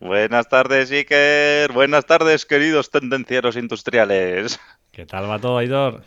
[0.00, 1.72] Buenas tardes, Iker.
[1.72, 4.60] Buenas tardes, queridos tendencieros industriales.
[4.92, 6.02] ¿Qué tal va todo, Aitor?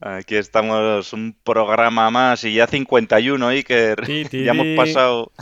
[0.00, 4.00] Aquí estamos, un programa más y ya 51, Iker.
[4.04, 5.32] Ti, ti, Ya hemos pasado,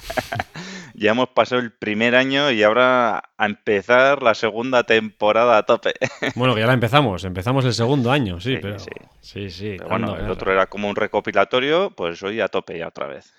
[0.95, 5.93] ya hemos pasado el primer año y ahora a empezar la segunda temporada a tope.
[6.35, 8.79] Bueno, que ya la empezamos, empezamos el segundo año, sí, Sí, pero...
[8.79, 8.91] sí.
[9.21, 9.75] Sí, sí.
[9.77, 13.07] Pero bueno, dando el otro era como un recopilatorio, pues hoy a tope ya otra
[13.07, 13.33] vez.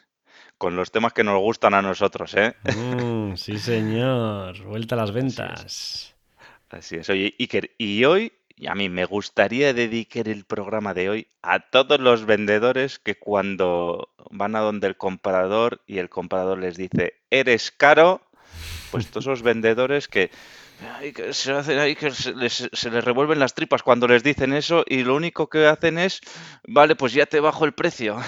[0.61, 2.53] Con los temas que nos gustan a nosotros, ¿eh?
[2.77, 4.61] Mm, sí, señor.
[4.61, 6.13] Vuelta a las ventas.
[6.69, 7.09] Así es.
[7.09, 11.61] Oye, Iker, y hoy, y a mí me gustaría dedicar el programa de hoy a
[11.71, 17.15] todos los vendedores que cuando van a donde el comprador y el comprador les dice,
[17.31, 18.21] eres caro,
[18.91, 20.29] pues todos esos vendedores que,
[20.95, 24.21] ay, que se hacen ahí, que se les, se les revuelven las tripas cuando les
[24.21, 26.21] dicen eso y lo único que hacen es,
[26.67, 28.19] vale, pues ya te bajo el precio.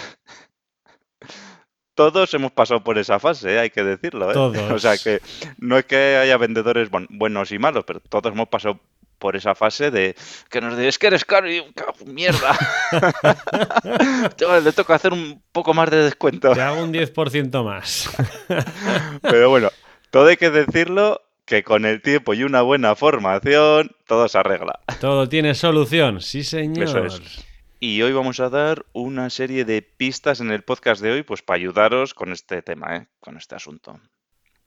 [1.95, 3.59] Todos hemos pasado por esa fase, ¿eh?
[3.59, 4.29] hay que decirlo.
[4.31, 4.33] ¿eh?
[4.33, 4.57] Todos.
[4.71, 5.21] O sea que
[5.57, 8.79] no es que haya vendedores bon- buenos y malos, pero todos hemos pasado
[9.19, 10.15] por esa fase de
[10.49, 12.57] que nos dices que eres caro y "Cago en mierda.
[14.63, 16.51] Le toca hacer un poco más de descuento.
[16.53, 18.09] Te hago un 10% más.
[19.21, 19.69] Pero bueno,
[20.11, 24.79] todo hay que decirlo que con el tiempo y una buena formación todo se arregla.
[24.99, 26.83] Todo tiene solución, sí, señor.
[26.83, 27.45] Eso es.
[27.85, 31.41] Y hoy vamos a dar una serie de pistas en el podcast de hoy, pues
[31.41, 33.07] para ayudaros con este tema, ¿eh?
[33.19, 33.99] con este asunto.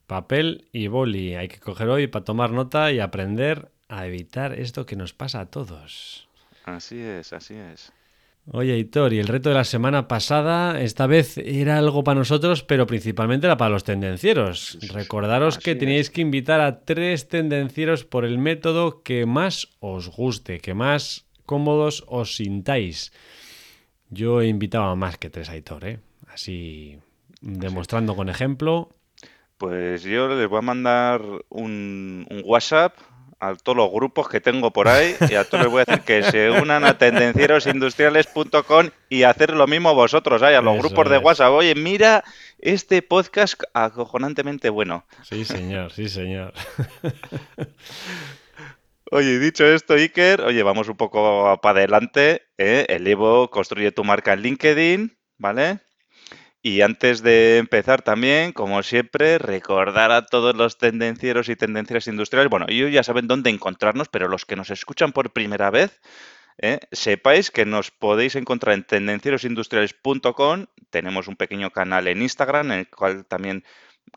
[0.07, 4.85] Papel y boli hay que coger hoy para tomar nota y aprender a evitar esto
[4.85, 6.29] que nos pasa a todos.
[6.67, 7.91] Así es, así es.
[8.51, 12.65] Oye, Hitor, y el reto de la semana pasada, esta vez era algo para nosotros,
[12.65, 14.77] pero principalmente era para los tendencieros.
[14.93, 16.11] Recordaros que teníais es.
[16.11, 22.05] que invitar a tres tendencieros por el método que más os guste, que más cómodos
[22.09, 23.13] os sintáis.
[24.11, 26.01] Yo he invitado a más que tres, Aitor, ¿eh?
[26.29, 26.99] Así,
[27.41, 28.91] demostrando con ejemplo.
[29.57, 32.95] Pues yo les voy a mandar un, un WhatsApp
[33.39, 36.05] a todos los grupos que tengo por ahí y a todos les voy a decir
[36.05, 41.11] que se unan a tendencierosindustriales.com y hacer lo mismo vosotros, ahí, a los Eso grupos
[41.11, 41.19] de.
[41.19, 41.53] WhatsApp.
[41.53, 42.25] Oye, mira
[42.59, 45.05] este podcast acojonantemente bueno.
[45.23, 46.55] Sí, señor, sí, señor.
[49.13, 52.43] Oye, dicho esto, Iker, oye, vamos un poco para adelante.
[52.59, 52.87] ¿eh?
[52.89, 55.79] El Evo construye tu marca en LinkedIn, ¿vale?
[56.61, 62.51] Y antes de empezar también, como siempre, recordar a todos los tendencieros y tendencieras industriales,
[62.51, 66.01] bueno, ellos ya saben dónde encontrarnos, pero los que nos escuchan por primera vez,
[66.59, 66.81] ¿eh?
[66.91, 70.67] sepáis que nos podéis encontrar en tendencierosindustriales.com.
[70.91, 73.65] Tenemos un pequeño canal en Instagram, en el cual también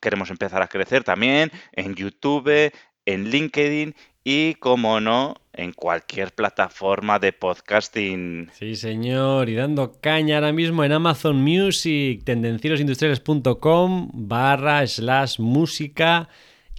[0.01, 2.71] queremos empezar a crecer también, en YouTube,
[3.05, 8.49] en LinkedIn y, como no, en cualquier plataforma de podcasting.
[8.53, 9.49] Sí, señor.
[9.49, 16.29] Y dando caña ahora mismo en Amazon Music, tendencierosindustriales.com barra slash música.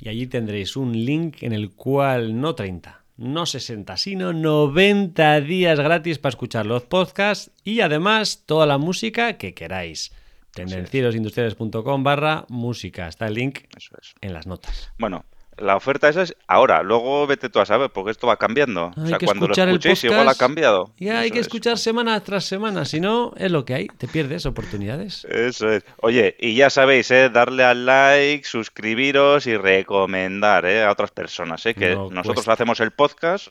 [0.00, 5.78] Y allí tendréis un link en el cual no 30, no 60, sino 90 días
[5.78, 10.12] gratis para escuchar los podcasts y además toda la música que queráis.
[10.54, 13.08] Tendencierosindustriales.com barra música.
[13.08, 14.14] Está el link Eso es.
[14.20, 14.90] en las notas.
[14.98, 15.24] Bueno,
[15.60, 18.90] la oferta esa es ahora, luego vete tú a saber, porque esto va cambiando.
[18.96, 20.92] Hay o sea, que cuando lo escuchéis igual ha cambiado.
[20.96, 21.46] Y hay que es.
[21.46, 23.86] escuchar semana tras semana, si no, es lo que hay.
[23.86, 25.24] Te pierdes oportunidades.
[25.26, 25.84] Eso es.
[25.98, 27.30] Oye, y ya sabéis, ¿eh?
[27.30, 30.82] darle al like, suscribiros y recomendar ¿eh?
[30.82, 31.64] a otras personas.
[31.66, 31.74] ¿eh?
[31.74, 32.52] Que No nosotros cuesta.
[32.54, 33.48] hacemos el podcast.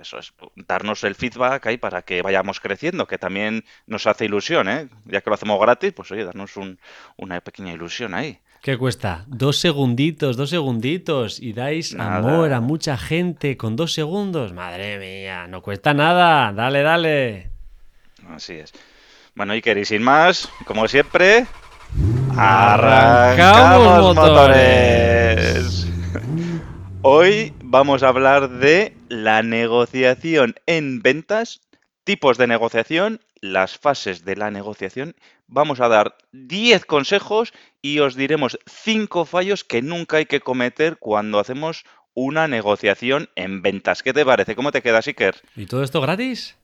[0.00, 4.68] Eso es, darnos el feedback ahí para que vayamos creciendo, que también nos hace ilusión,
[4.68, 4.90] ¿eh?
[5.06, 6.78] Ya que lo hacemos gratis, pues oye, darnos un-
[7.16, 8.38] una pequeña ilusión ahí.
[8.66, 9.22] ¿Qué cuesta?
[9.28, 12.16] Dos segunditos, dos segunditos y dais Nada.
[12.16, 14.52] amor a mucha gente con dos segundos.
[14.52, 16.52] Madre mía, no cuesta nada.
[16.52, 17.50] Dale, dale.
[18.28, 18.72] Así es.
[19.36, 21.46] Bueno, y sin más, como siempre,
[22.36, 25.86] Arrancamos arrancamos motores.
[25.86, 26.32] motores.
[27.02, 31.60] Hoy vamos a hablar de la negociación en ventas,
[32.02, 35.14] tipos de negociación, las fases de la negociación.
[35.48, 40.98] Vamos a dar 10 consejos y os diremos 5 fallos que nunca hay que cometer
[40.98, 41.84] cuando hacemos
[42.14, 44.02] una negociación en ventas.
[44.02, 44.56] ¿Qué te parece?
[44.56, 45.36] ¿Cómo te quedas, Iker?
[45.54, 46.56] ¿Y todo esto gratis?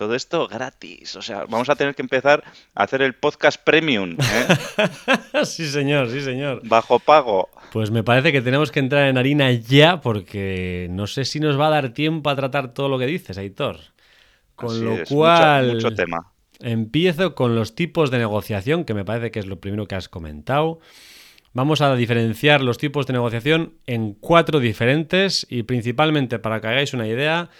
[0.00, 1.14] todo esto gratis.
[1.16, 2.42] O sea, vamos a tener que empezar
[2.74, 4.16] a hacer el podcast premium.
[4.18, 5.44] ¿eh?
[5.44, 6.62] sí, señor, sí, señor.
[6.66, 7.50] Bajo pago.
[7.70, 11.60] Pues me parece que tenemos que entrar en harina ya porque no sé si nos
[11.60, 13.76] va a dar tiempo a tratar todo lo que dices, Aitor.
[14.54, 16.32] Con lo cual, mucho tema.
[16.62, 20.08] Empiezo con los tipos de negociación, que me parece que es lo primero que has
[20.08, 20.80] comentado.
[21.52, 26.94] Vamos a diferenciar los tipos de negociación en cuatro diferentes y principalmente para que hagáis
[26.94, 27.50] una idea,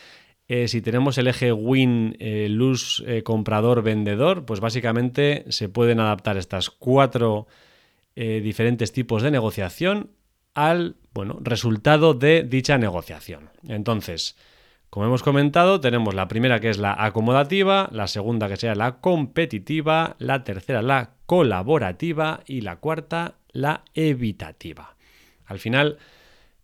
[0.46, 6.00] eh, si tenemos el eje win, eh, luz, eh, comprador, vendedor, pues básicamente se pueden
[6.00, 7.46] adaptar estas cuatro
[8.16, 10.10] diferentes tipos de negociación
[10.52, 13.48] al bueno, resultado de dicha negociación.
[13.66, 14.36] Entonces,
[14.90, 19.00] como hemos comentado, tenemos la primera que es la acomodativa, la segunda que sea la
[19.00, 24.96] competitiva, la tercera la colaborativa y la cuarta la evitativa.
[25.46, 25.98] Al final,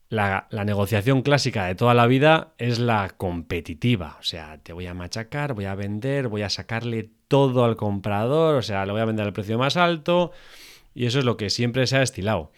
[0.08, 4.17] la, negociación clásica de toda la vida es la competitiva.
[4.19, 8.56] O sea, te voy a machacar, voy a vender, voy a sacarle todo al comprador,
[8.56, 10.32] o sea, le voy a vender al precio más alto.
[10.94, 12.50] Y eso es lo que siempre se ha estilado.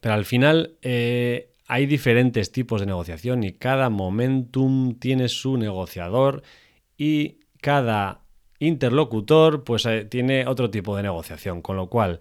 [0.00, 6.42] Pero al final eh, hay diferentes tipos de negociación y cada momentum tiene su negociador
[6.98, 8.26] y cada
[8.58, 11.62] interlocutor pues eh, tiene otro tipo de negociación.
[11.62, 12.20] Con lo cual,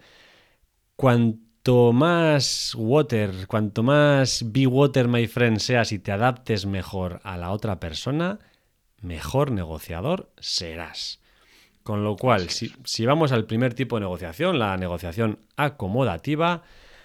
[0.96, 7.36] cuanto más water, cuanto más be water, my friend, seas y te adaptes mejor a
[7.36, 8.40] la otra persona,
[9.02, 11.20] mejor negociador serás.
[11.84, 16.64] Con lo cual, si, si, vamos al primer tipo de negociación, la negociación acomodativa,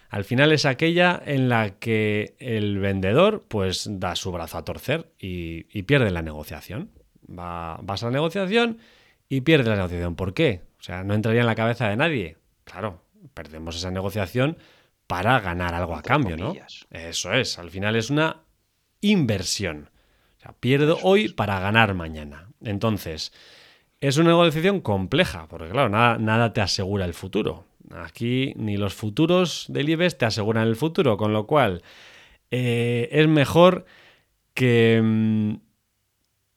[0.08, 5.12] al final es aquella en la que el vendedor pues da su brazo a torcer
[5.18, 6.90] y, pierde la negociación.
[7.28, 8.78] Va, vas a la negociación
[9.28, 10.14] y pierde la negociación.
[10.14, 10.62] ¿Por qué?
[10.78, 12.36] O sea, no entraría en la cabeza de nadie.
[12.64, 13.02] Claro,
[13.34, 14.58] perdemos esa negociación
[15.06, 16.54] para ganar algo a cambio, ¿no?
[16.90, 18.42] Eso es, al final es una
[19.00, 19.90] inversión.
[20.38, 22.48] O sea, pierdo hoy para ganar mañana.
[22.62, 23.32] Entonces,
[24.00, 27.64] es una negociación compleja, porque claro, nada, nada te asegura el futuro.
[27.94, 31.82] Aquí ni los futuros del IBEX te aseguran el futuro, con lo cual
[32.50, 33.86] eh, es mejor
[34.54, 35.54] que, mm,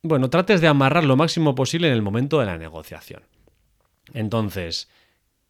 [0.03, 3.23] bueno, trates de amarrar lo máximo posible en el momento de la negociación.
[4.13, 4.89] Entonces,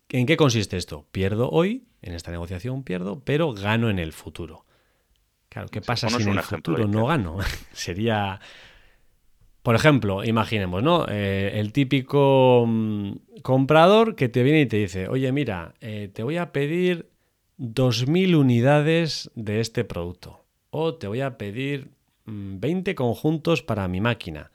[0.10, 1.06] ¿En qué consiste esto?
[1.12, 4.66] Pierdo hoy, en esta negociación pierdo, pero gano en el futuro.
[5.50, 7.38] Claro, ¿qué pasa si en el futuro no gano?
[7.74, 8.40] Sería,
[9.70, 11.06] por ejemplo, imaginemos, ¿no?
[11.08, 13.12] Eh, el típico mm,
[13.44, 17.12] comprador que te viene y te dice, oye, mira, eh, te voy a pedir
[17.60, 20.44] 2.000 unidades de este producto.
[20.72, 21.92] O te voy a pedir
[22.26, 24.50] 20 mm, conjuntos para mi máquina.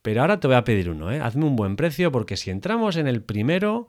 [0.00, 1.18] Pero ahora te voy a pedir uno, ¿eh?
[1.18, 3.88] Hazme un buen precio porque si entramos en el primero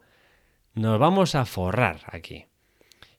[0.73, 2.47] nos vamos a forrar aquí.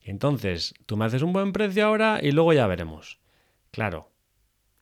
[0.03, 3.21] Entonces, tú me haces un buen precio ahora y luego ya veremos.
[3.71, 4.11] Claro,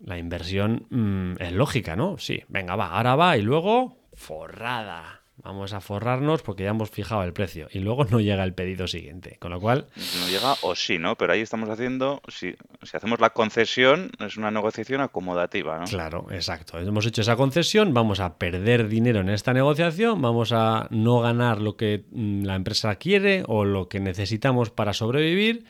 [0.04, 2.18] la inversión mm, es lógica, ¿no?
[2.18, 5.20] Sí, venga, va, ahora va y luego forrada.
[5.36, 8.86] Vamos a forrarnos porque ya hemos fijado el precio y luego no llega el pedido
[8.86, 9.38] siguiente.
[9.40, 9.88] Con lo cual.
[10.20, 11.16] No llega o sí, ¿no?
[11.16, 12.20] Pero ahí estamos haciendo.
[12.28, 15.84] Si, si hacemos la concesión, es una negociación acomodativa, ¿no?
[15.86, 16.78] Claro, exacto.
[16.78, 21.60] Hemos hecho esa concesión, vamos a perder dinero en esta negociación, vamos a no ganar
[21.60, 25.64] lo que mm, la empresa quiere o lo que necesitamos para sobrevivir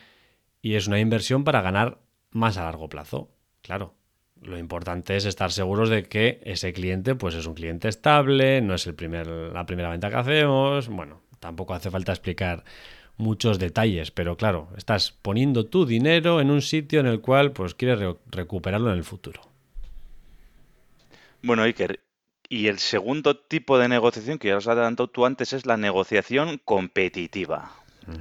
[0.61, 1.99] y es una inversión para ganar
[2.31, 3.31] más a largo plazo.
[3.62, 3.94] Claro,
[4.43, 8.75] lo importante es estar seguros de que ese cliente pues es un cliente estable, no
[8.75, 10.89] es el primer, la primera venta que hacemos.
[10.89, 12.65] Bueno, tampoco hace falta explicar
[13.17, 17.75] muchos detalles, pero claro, estás poniendo tu dinero en un sitio en el cual pues
[17.75, 19.43] quieres recuperarlo en el futuro.
[21.43, 22.01] Bueno, Iker,
[22.49, 26.61] y el segundo tipo de negociación que ya os adelantado tú antes es la negociación
[26.65, 27.72] competitiva.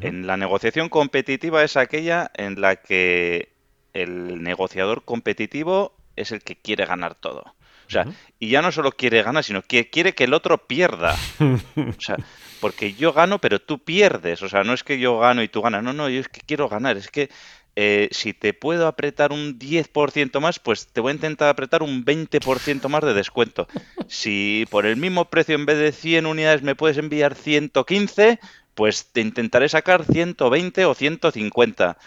[0.01, 3.50] En la negociación competitiva es aquella en la que
[3.94, 7.56] el negociador competitivo es el que quiere ganar todo.
[7.88, 8.06] O sea,
[8.39, 11.18] y ya no solo quiere ganar, sino que quiere que el otro pierda.
[11.75, 12.15] O sea,
[12.62, 14.41] porque yo gano, pero tú pierdes.
[14.44, 15.84] O sea, no es que yo gano y tú ganas.
[15.84, 16.96] No, no, yo es que quiero ganar.
[16.96, 17.30] Es que
[17.75, 22.06] eh, si te puedo apretar un 10% más, pues te voy a intentar apretar un
[22.06, 23.68] 20% más de descuento.
[24.08, 28.39] Si por el mismo precio en vez de 100 unidades me puedes enviar 115,
[28.74, 31.98] pues te intentaré sacar 120 o 150.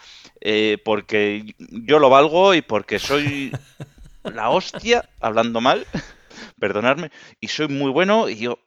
[0.40, 3.50] Eh, porque yo lo valgo y porque soy
[4.24, 5.86] la hostia, hablando mal,
[6.58, 8.58] perdonadme, y soy muy bueno y yo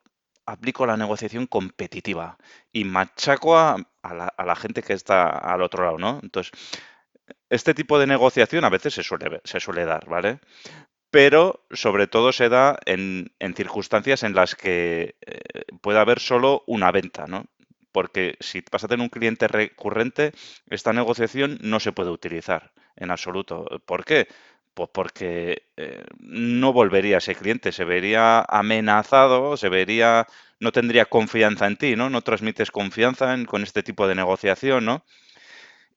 [0.46, 2.38] aplico la negociación competitiva
[2.72, 6.20] y machaco a, la, gente que está al otro lado, ¿no?
[6.24, 6.52] Entonces,
[7.50, 10.40] este tipo de negociación a veces se suele, se suele dar, ¿vale?
[11.12, 16.92] Pero sobre todo se da en, circunstancias en las que eh, puede haber solo una
[16.92, 17.46] venta, ¿no?
[17.92, 20.32] Porque si vas a tener un cliente recurrente,
[20.70, 23.66] esta negociación no se puede utilizar en absoluto.
[23.86, 24.28] ¿Por qué?
[24.78, 30.28] Pues porque eh, no volvería ese cliente, se vería amenazado, se vería,
[30.60, 32.12] no tendría confianza en ti, ¿no?
[32.12, 35.04] No transmites confianza con este tipo de negociación, ¿no?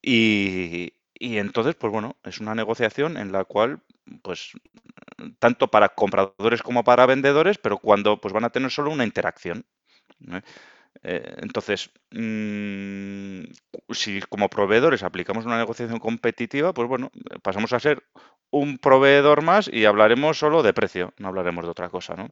[0.02, 3.82] Y, y entonces, pues bueno, es una negociación en la cual,
[4.22, 4.52] pues,
[5.38, 9.66] tanto para compradores como para vendedores, pero cuando pues van a tener solo una interacción.
[11.02, 13.42] Eh, entonces, mm,
[13.90, 17.10] si como proveedores aplicamos una negociación competitiva, pues bueno,
[17.42, 18.02] pasamos a ser
[18.50, 22.30] un proveedor más y hablaremos solo de precio, no hablaremos de otra cosa, ¿no?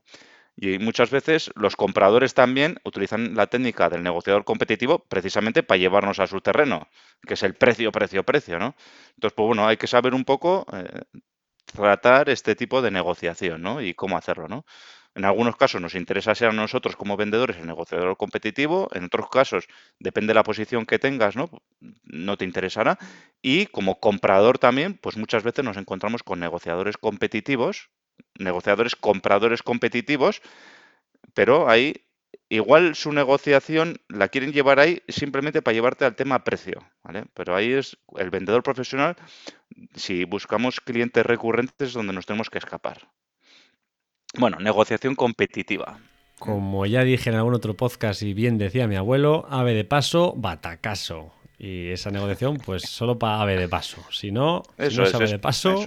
[0.61, 6.19] Y muchas veces los compradores también utilizan la técnica del negociador competitivo precisamente para llevarnos
[6.19, 6.89] a su terreno,
[7.27, 8.75] que es el precio, precio, precio, ¿no?
[9.15, 11.03] Entonces, pues bueno, hay que saber un poco eh,
[11.73, 13.81] tratar este tipo de negociación, ¿no?
[13.81, 14.65] Y cómo hacerlo, ¿no?
[15.15, 19.29] En algunos casos nos interesa ser a nosotros como vendedores el negociador competitivo, en otros
[19.31, 19.67] casos,
[19.99, 21.50] depende de la posición que tengas, ¿no?
[22.05, 22.99] No te interesará.
[23.43, 27.91] Y como comprador también, pues muchas veces nos encontramos con negociadores competitivos,
[28.38, 30.41] negociadores compradores competitivos,
[31.35, 31.95] pero ahí
[32.49, 37.25] igual su negociación la quieren llevar ahí simplemente para llevarte al tema precio, ¿vale?
[37.35, 39.17] Pero ahí es el vendedor profesional,
[39.95, 43.09] si buscamos clientes recurrentes, es donde nos tenemos que escapar.
[44.37, 45.99] Bueno, negociación competitiva.
[46.39, 50.35] Como ya dije en algún otro podcast y bien decía mi abuelo, ave de paso,
[50.37, 51.33] batacaso.
[51.59, 54.05] Y esa negociación, pues solo para ave de paso.
[54.11, 55.87] Si no, si no es, ave de paso,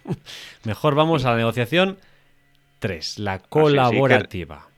[0.64, 1.98] mejor vamos a la negociación
[2.80, 4.68] 3, la colaborativa.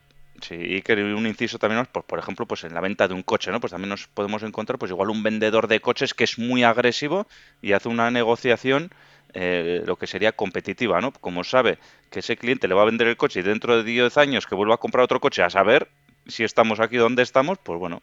[0.41, 3.21] Sí, y que un inciso también, pues, por ejemplo, pues en la venta de un
[3.21, 3.59] coche, ¿no?
[3.59, 7.27] Pues también nos podemos encontrar, pues igual un vendedor de coches que es muy agresivo
[7.61, 8.91] y hace una negociación
[9.33, 11.11] eh, lo que sería competitiva, ¿no?
[11.11, 11.77] Como sabe
[12.09, 14.55] que ese cliente le va a vender el coche y dentro de 10 años que
[14.55, 15.87] vuelva a comprar otro coche a saber
[16.27, 18.01] si estamos aquí donde estamos, pues bueno,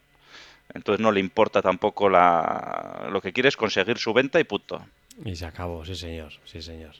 [0.73, 3.09] entonces no le importa tampoco la...
[3.11, 4.83] lo que quiere es conseguir su venta y punto.
[5.23, 6.95] Y se acabó, sí señor, sí señor.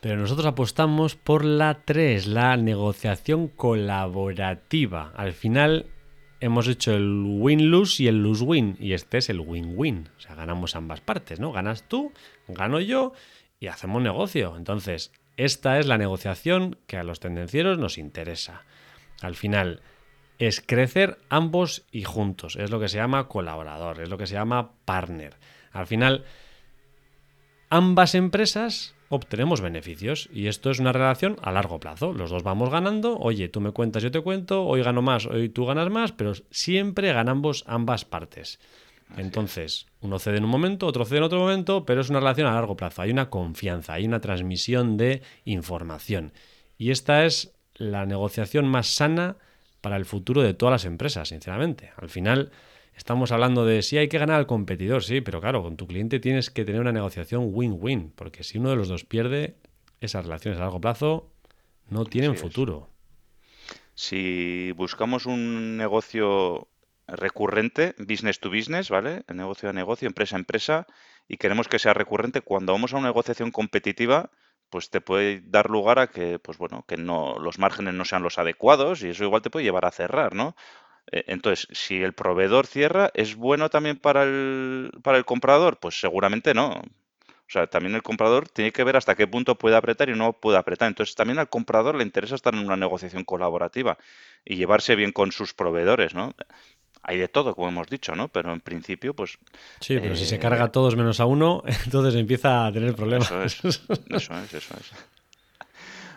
[0.00, 5.12] Pero nosotros apostamos por la 3, la negociación colaborativa.
[5.16, 5.86] Al final
[6.44, 8.76] hemos hecho el win-lose y el lose-win.
[8.78, 10.10] Y este es el win-win.
[10.18, 11.52] O sea, ganamos ambas partes, ¿no?
[11.52, 12.12] Ganas tú,
[12.48, 13.14] gano yo
[13.58, 14.54] y hacemos negocio.
[14.56, 18.62] Entonces, esta es la negociación que a los tendencieros nos interesa.
[19.22, 19.80] Al final,
[20.38, 22.56] es crecer ambos y juntos.
[22.56, 25.36] Es lo que se llama colaborador, es lo que se llama partner.
[25.72, 26.24] Al final,
[27.74, 32.12] ambas empresas obtenemos beneficios y esto es una relación a largo plazo.
[32.12, 35.48] Los dos vamos ganando, oye, tú me cuentas, yo te cuento, hoy gano más, hoy
[35.48, 38.60] tú ganas más, pero siempre ganamos ambas partes.
[39.16, 42.46] Entonces, uno cede en un momento, otro cede en otro momento, pero es una relación
[42.46, 43.02] a largo plazo.
[43.02, 46.32] Hay una confianza, hay una transmisión de información.
[46.78, 49.36] Y esta es la negociación más sana
[49.80, 51.90] para el futuro de todas las empresas, sinceramente.
[51.96, 52.52] Al final,
[52.96, 56.20] estamos hablando de si hay que ganar al competidor, sí, pero claro, con tu cliente
[56.20, 59.56] tienes que tener una negociación win-win, porque si uno de los dos pierde,
[60.00, 61.30] esas relaciones a largo plazo
[61.88, 62.88] no tienen futuro.
[63.94, 66.68] Si buscamos un negocio
[67.06, 69.22] recurrente, business to business, ¿vale?
[69.28, 70.86] El negocio a negocio, empresa a empresa,
[71.28, 74.30] y queremos que sea recurrente, cuando vamos a una negociación competitiva,
[74.70, 78.22] pues te puede dar lugar a que, pues bueno, que no, los márgenes no sean
[78.22, 80.56] los adecuados y eso igual te puede llevar a cerrar, ¿no?
[81.12, 85.78] Eh, entonces, si el proveedor cierra, ¿es bueno también para el, para el comprador?
[85.78, 86.82] Pues seguramente no.
[87.46, 90.32] O sea, también el comprador tiene que ver hasta qué punto puede apretar y no
[90.32, 90.88] puede apretar.
[90.88, 93.98] Entonces, también al comprador le interesa estar en una negociación colaborativa
[94.44, 96.34] y llevarse bien con sus proveedores, ¿no?
[97.02, 98.28] Hay de todo, como hemos dicho, ¿no?
[98.28, 99.38] Pero en principio, pues...
[99.80, 103.30] Sí, pero si se carga a todos menos a uno, entonces empieza a tener problemas.
[103.30, 104.92] Eso es, eso es, eso es.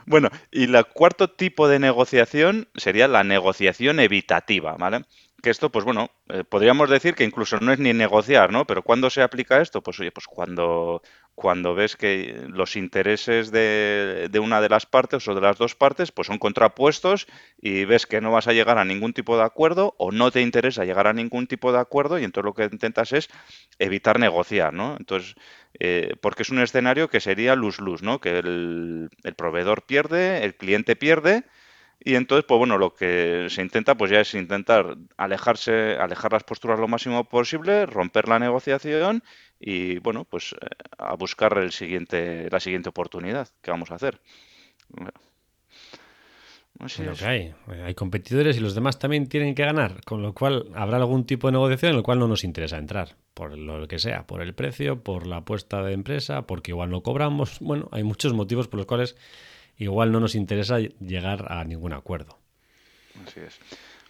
[0.07, 5.03] Bueno, y el cuarto tipo de negociación sería la negociación evitativa, ¿vale?
[5.43, 8.65] Que esto, pues bueno, eh, podríamos decir que incluso no es ni negociar, ¿no?
[8.65, 9.83] Pero ¿cuándo se aplica esto?
[9.83, 11.01] Pues oye, pues cuando,
[11.38, 15.75] cuando ves que los intereses de, de, una de las partes o de las dos
[15.75, 17.27] partes pues son contrapuestos
[17.62, 20.41] y ves que no vas a llegar a ningún tipo de acuerdo o no te
[20.41, 23.29] interesa llegar a ningún tipo de acuerdo y entonces lo que intentas es
[23.77, 24.96] evitar negociar, ¿no?
[24.98, 25.36] Entonces,
[25.79, 28.20] eh, porque es un escenario que sería luz-luz, ¿no?
[28.20, 31.44] Que el, el proveedor pierde, el cliente pierde
[32.00, 36.44] y entonces, pues bueno, lo que se intenta pues ya es intentar alejarse, alejar las
[36.44, 39.24] posturas lo máximo posible, romper la negociación
[39.60, 44.22] y bueno, pues eh, a buscar el siguiente, la siguiente oportunidad que vamos a hacer.
[47.00, 47.56] lo que hay.
[47.84, 51.48] Hay competidores y los demás también tienen que ganar, con lo cual habrá algún tipo
[51.48, 54.54] de negociación en el cual no nos interesa entrar, por lo que sea, por el
[54.54, 57.58] precio, por la apuesta de empresa, porque igual no cobramos.
[57.60, 59.16] Bueno, hay muchos motivos por los cuales
[59.77, 62.38] igual no nos interesa llegar a ningún acuerdo.
[63.25, 63.60] Así es.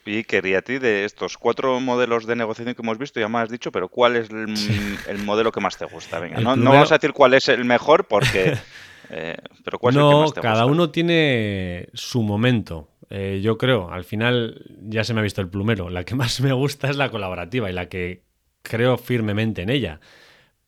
[0.05, 3.39] Y quería a ti de estos cuatro modelos de negociación que hemos visto, ya me
[3.39, 6.19] has dicho, pero ¿cuál es el, modelo que más te gusta?
[6.19, 8.57] Venga, no, vamos a decir cuál es el mejor porque
[9.09, 10.71] Eh, pero ¿cuál es el No, que más te cada gusta?
[10.71, 12.89] uno tiene su momento.
[13.09, 15.89] Eh, yo creo, al final ya se me ha visto el plumero.
[15.89, 18.23] La que más me gusta es la colaborativa y la que
[18.61, 19.99] creo firmemente en ella.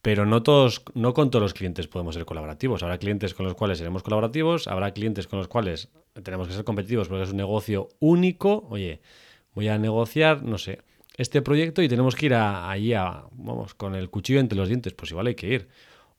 [0.01, 2.83] Pero no todos, no con todos los clientes podemos ser colaborativos.
[2.83, 5.89] Habrá clientes con los cuales seremos colaborativos, habrá clientes con los cuales
[6.23, 8.65] tenemos que ser competitivos porque es un negocio único.
[8.69, 9.01] Oye,
[9.53, 10.79] voy a negociar, no sé,
[11.17, 14.69] este proyecto y tenemos que ir a- allí a, vamos, con el cuchillo entre los
[14.69, 14.93] dientes.
[14.93, 15.67] Pues igual hay que ir.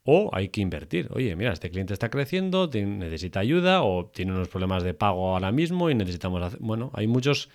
[0.04, 1.08] O hay que invertir.
[1.12, 5.52] Oye, mira, este cliente está creciendo, necesita ayuda o tiene unos problemas de pago ahora
[5.52, 6.58] mismo y necesitamos hacer...
[6.60, 7.50] Bueno, hay muchos,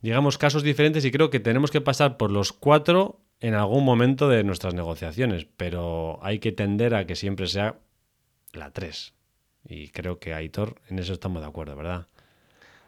[0.00, 4.28] digamos, casos diferentes y creo que tenemos que pasar por los cuatro en algún momento
[4.30, 7.80] de nuestras negociaciones, pero hay que tender a que siempre sea
[8.52, 9.14] la tres.
[9.68, 12.08] Y creo que Aitor, en eso estamos de acuerdo, ¿verdad?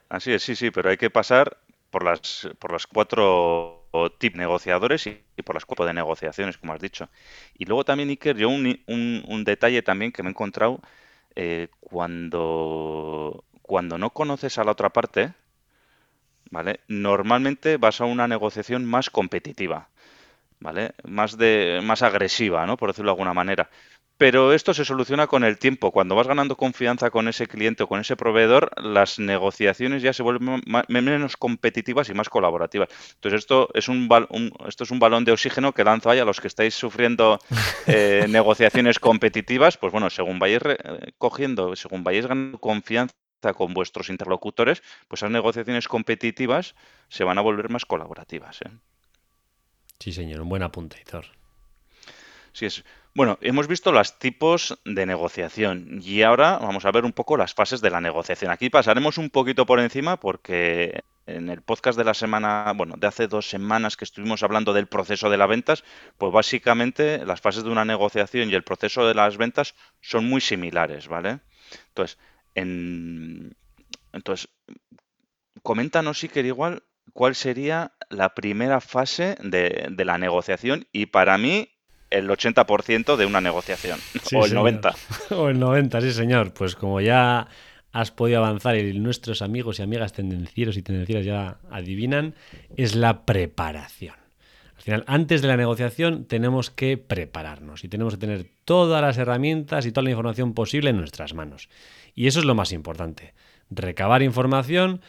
[0.09, 1.59] Así es, sí, sí, pero hay que pasar
[1.91, 3.89] por las, por las cuatro
[4.21, 7.09] de negociadores y, y por las cuatro de negociaciones, como has dicho.
[7.59, 10.81] Y luego también, Iker, yo un, un- un detalle también que me he encontrado
[11.37, 15.33] eh, cuando, cuando no conoces a la otra parte,
[16.51, 16.81] ¿vale?
[16.89, 19.89] Normalmente vas a una negociación más competitiva.
[20.65, 20.93] ¿Vale?
[21.05, 22.77] Más de, más agresiva, ¿no?
[22.77, 23.71] Por decirlo de alguna manera.
[24.17, 25.91] Pero esto se soluciona con el tiempo.
[25.91, 30.23] Cuando vas ganando confianza con ese cliente o con ese proveedor, las negociaciones ya se
[30.23, 32.89] vuelven menos competitivas y más colaborativas.
[33.17, 36.21] Entonces esto es un, bal- un- esto es un balón de oxígeno que lanzo ahí
[36.21, 37.41] a los que estáis sufriendo
[37.87, 39.77] eh, negociaciones competitivas.
[39.77, 43.13] Pues bueno, según vayáis eh, cogiendo, según vayáis ganando confianza
[43.57, 46.75] con vuestros interlocutores, pues esas negociaciones competitivas
[47.09, 48.71] se van a volver más colaborativas, ¿eh?
[50.05, 51.03] Sí, señor, un buen apunte.
[52.53, 52.85] Sí, es.
[53.15, 57.55] Bueno, hemos visto los tipos de negociación y ahora vamos a ver un poco las
[57.55, 58.51] fases de la negociación.
[58.51, 63.07] Aquí pasaremos un poquito por encima porque en el podcast de la semana, bueno, de
[63.07, 65.85] hace dos semanas que estuvimos hablando del proceso de las ventas,
[66.19, 70.43] pues básicamente las fases de una negociación y el proceso de las ventas son muy
[70.43, 71.41] similares, ¿vale?
[71.89, 72.19] Entonces,
[72.55, 73.57] en,
[74.13, 74.51] entonces
[75.63, 76.83] coméntanos, si quer igual,
[77.15, 81.71] cuál sería la primera fase de, de la negociación y para mí
[82.11, 84.73] el 80% de una negociación, Sí, o el señor.
[84.73, 84.95] 90%.
[85.31, 86.53] O el 90, sí, señor.
[86.53, 87.49] Pues como ya
[87.93, 92.35] has podido avanzar y nuestros amigos y amigas tendencieros y tendencieras ya adivinan,
[92.77, 94.17] es la preparación.
[94.77, 99.17] Al final, antes de la negociación tenemos que prepararnos y tenemos que tener todas las
[99.17, 101.69] herramientas y toda la información posible en nuestras manos.
[102.15, 103.33] Y eso es lo más importante.
[103.71, 105.01] Recabar información,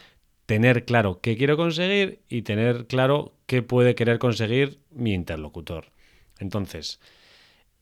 [0.46, 5.86] tener claro qué quiero conseguir y tener claro qué puede querer conseguir mi interlocutor.
[6.38, 7.00] Entonces,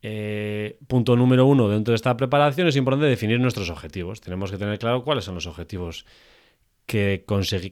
[0.03, 4.21] eh, punto número uno dentro de esta preparación es importante definir nuestros objetivos.
[4.21, 6.07] Tenemos que tener claro cuáles son los objetivos
[6.87, 7.25] que,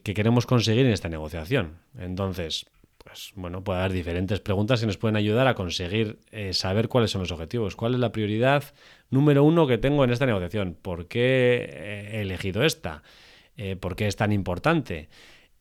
[0.02, 1.78] que queremos conseguir en esta negociación.
[1.98, 2.66] Entonces,
[2.98, 7.10] pues bueno, puede haber diferentes preguntas que nos pueden ayudar a conseguir eh, saber cuáles
[7.10, 7.76] son los objetivos.
[7.76, 8.64] ¿Cuál es la prioridad
[9.10, 10.76] número uno que tengo en esta negociación?
[10.80, 13.02] ¿Por qué he elegido esta?
[13.62, 15.08] Eh, ¿Por qué es tan importante?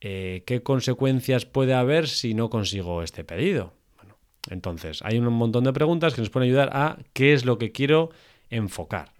[0.00, 3.74] Eh, ¿Qué consecuencias puede haber si no consigo este pedido?
[3.96, 4.18] Bueno,
[4.50, 7.70] entonces, hay un montón de preguntas que nos pueden ayudar a qué es lo que
[7.70, 8.10] quiero
[8.50, 9.12] enfocar.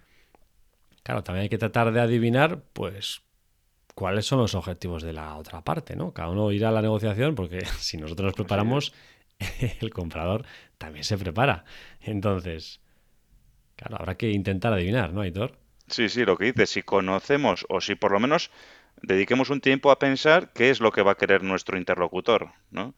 [1.01, 3.21] Claro, también hay que tratar de adivinar, pues,
[3.95, 6.13] cuáles son los objetivos de la otra parte, ¿no?
[6.13, 8.93] Cada uno irá a la negociación porque si nosotros nos preparamos,
[9.79, 10.45] el comprador
[10.77, 11.63] también se prepara.
[12.01, 12.81] Entonces,
[13.77, 15.62] claro, habrá que intentar adivinar, ¿no, Aitor?
[15.93, 18.49] Sí, sí, lo que dices, si conocemos o si por lo menos
[19.03, 22.95] dediquemos un tiempo a pensar qué es lo que va a querer nuestro interlocutor, ¿no?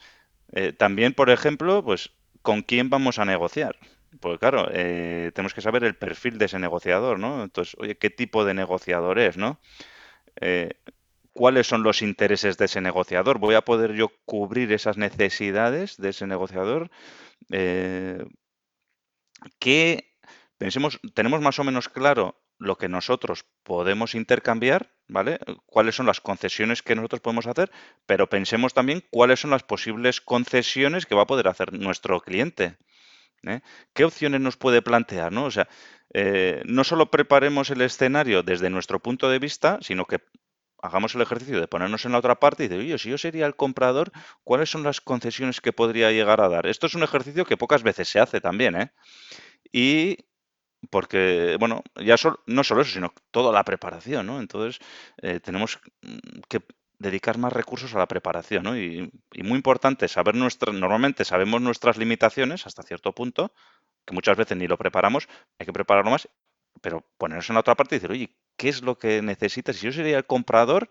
[0.53, 3.77] Eh, también, por ejemplo, pues, ¿con quién vamos a negociar?
[4.21, 7.43] Pues claro, eh, tenemos que saber el perfil de ese negociador, ¿no?
[7.43, 9.60] Entonces, oye, ¿qué tipo de negociador es, ¿no?
[10.39, 10.75] Eh,
[11.34, 13.39] ¿cuáles son los intereses de ese negociador?
[13.39, 16.89] ¿Voy a poder yo cubrir esas necesidades de ese negociador?
[19.60, 20.15] ¿qué,
[20.58, 25.39] pensemos, tenemos más o menos claro lo que nosotros podemos intercambiar, ¿vale?
[25.65, 27.72] Cuáles son las concesiones que nosotros podemos hacer,
[28.06, 32.78] pero pensemos también cuáles son las posibles concesiones que va a poder hacer nuestro cliente.
[33.44, 33.62] ¿eh?
[33.94, 35.46] ¿Qué opciones nos puede plantear, no?
[35.46, 35.68] O sea,
[36.13, 40.20] eh, no solo preparemos el escenario desde nuestro punto de vista, sino que
[40.82, 43.46] hagamos el ejercicio de ponernos en la otra parte y de, oye, si yo sería
[43.46, 44.12] el comprador,
[44.44, 46.68] ¿cuáles son las concesiones que podría llegar a dar?
[46.68, 48.91] Esto es un ejercicio que pocas veces se hace también, ¿eh?
[49.72, 50.18] Y
[50.89, 54.39] porque, bueno, ya sol- no solo eso, sino toda la preparación, ¿no?
[54.39, 54.80] Entonces,
[55.21, 55.80] eh, tenemos
[56.50, 56.62] que
[57.00, 58.78] dedicar más recursos a la preparación, ¿no?
[58.78, 63.52] Y, y muy importante saber nuestras, normalmente sabemos nuestras limitaciones hasta cierto punto,
[64.06, 65.28] que muchas veces ni lo preparamos,
[65.60, 66.30] hay que prepararlo más,
[66.82, 69.78] pero ponernos en la otra parte y decir, oye, ¿qué es lo que necesitas?
[69.78, 70.89] Si yo sería el comprador,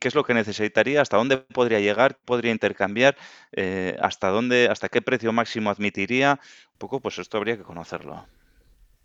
[0.00, 1.02] ¿qué es lo que necesitaría?
[1.02, 2.18] ¿Hasta dónde podría llegar?
[2.24, 3.16] ¿Podría intercambiar?
[3.52, 6.40] Eh, ¿hasta dónde, hasta qué precio máximo admitiría?
[6.74, 8.28] Un poco, pues esto habría que conocerlo.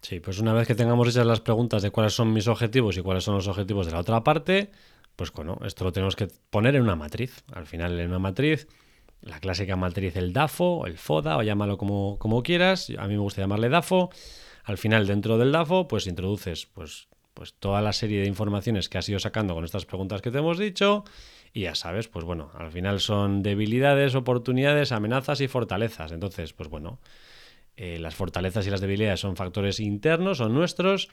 [0.02, 3.02] Sí, pues una vez que tengamos hechas las preguntas de cuáles son mis objetivos y
[3.02, 4.72] cuáles son los objetivos de la otra parte,
[5.16, 7.44] pues bueno, esto lo tenemos que poner en una matriz.
[7.54, 8.68] Al final en una matriz,
[9.22, 12.92] la clásica matriz el DAFO, el FODA, o llámalo como, como quieras.
[12.98, 14.10] A mí me gusta llamarle DAFO.
[14.64, 18.98] Al final, dentro del DAFO, pues introduces pues, pues toda la serie de informaciones que
[18.98, 21.04] has ido sacando con estas preguntas que te hemos dicho.
[21.54, 26.12] Y ya sabes, pues bueno, al final son debilidades, oportunidades, amenazas y fortalezas.
[26.12, 27.00] Entonces, pues bueno,
[27.78, 31.10] eh, las fortalezas y las debilidades son factores internos, son nuestros,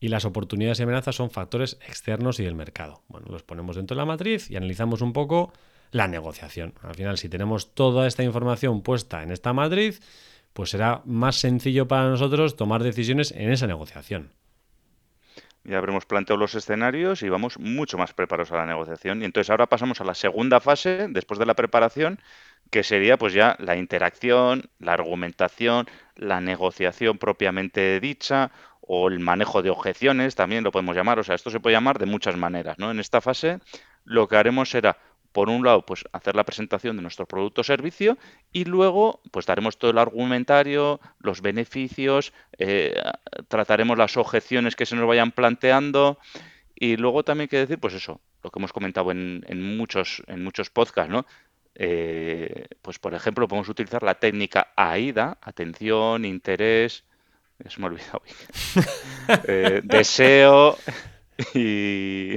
[0.00, 3.02] y las oportunidades y amenazas son factores externos y del mercado.
[3.08, 5.52] Bueno, los ponemos dentro de la matriz y analizamos un poco
[5.90, 6.74] la negociación.
[6.82, 10.00] Al final, si tenemos toda esta información puesta en esta matriz,
[10.52, 14.32] pues será más sencillo para nosotros tomar decisiones en esa negociación.
[15.62, 19.20] Ya habremos planteado los escenarios y vamos mucho más preparados a la negociación.
[19.20, 22.18] Y entonces ahora pasamos a la segunda fase, después de la preparación,
[22.70, 29.62] que sería pues ya la interacción, la argumentación, la negociación propiamente dicha o el manejo
[29.62, 31.18] de objeciones, también lo podemos llamar.
[31.18, 32.90] O sea, esto se puede llamar de muchas maneras, ¿no?
[32.90, 33.58] En esta fase
[34.04, 34.96] lo que haremos será
[35.32, 38.18] por un lado, pues hacer la presentación de nuestro producto o servicio
[38.52, 43.00] y luego, pues daremos todo el argumentario, los beneficios, eh,
[43.48, 46.18] trataremos las objeciones que se nos vayan planteando
[46.74, 50.42] y luego también hay que decir, pues eso, lo que hemos comentado en, muchos, en
[50.42, 51.26] muchos podcasts, ¿no?
[51.74, 57.04] Eh, pues por ejemplo, podemos utilizar la técnica AIDA, atención, interés,
[57.78, 58.22] me olvidado,
[59.48, 60.76] eh, deseo
[61.54, 62.34] y,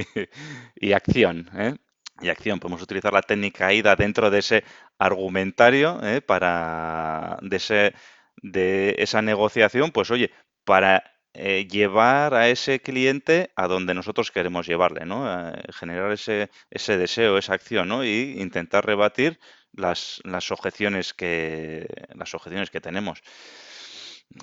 [0.76, 1.74] y acción, ¿eh?
[2.20, 2.60] y acción.
[2.60, 4.64] Podemos utilizar la técnica AIDA dentro de ese
[4.98, 7.94] argumentario para de, ese,
[8.42, 10.30] de esa negociación, pues oye,
[10.64, 15.52] para eh, llevar a ese cliente a donde nosotros queremos llevarle, ¿no?
[15.72, 18.04] generar ese, ese deseo, esa acción, ¿no?
[18.04, 19.38] Y intentar rebatir
[19.72, 23.22] las, las objeciones que las objeciones que tenemos.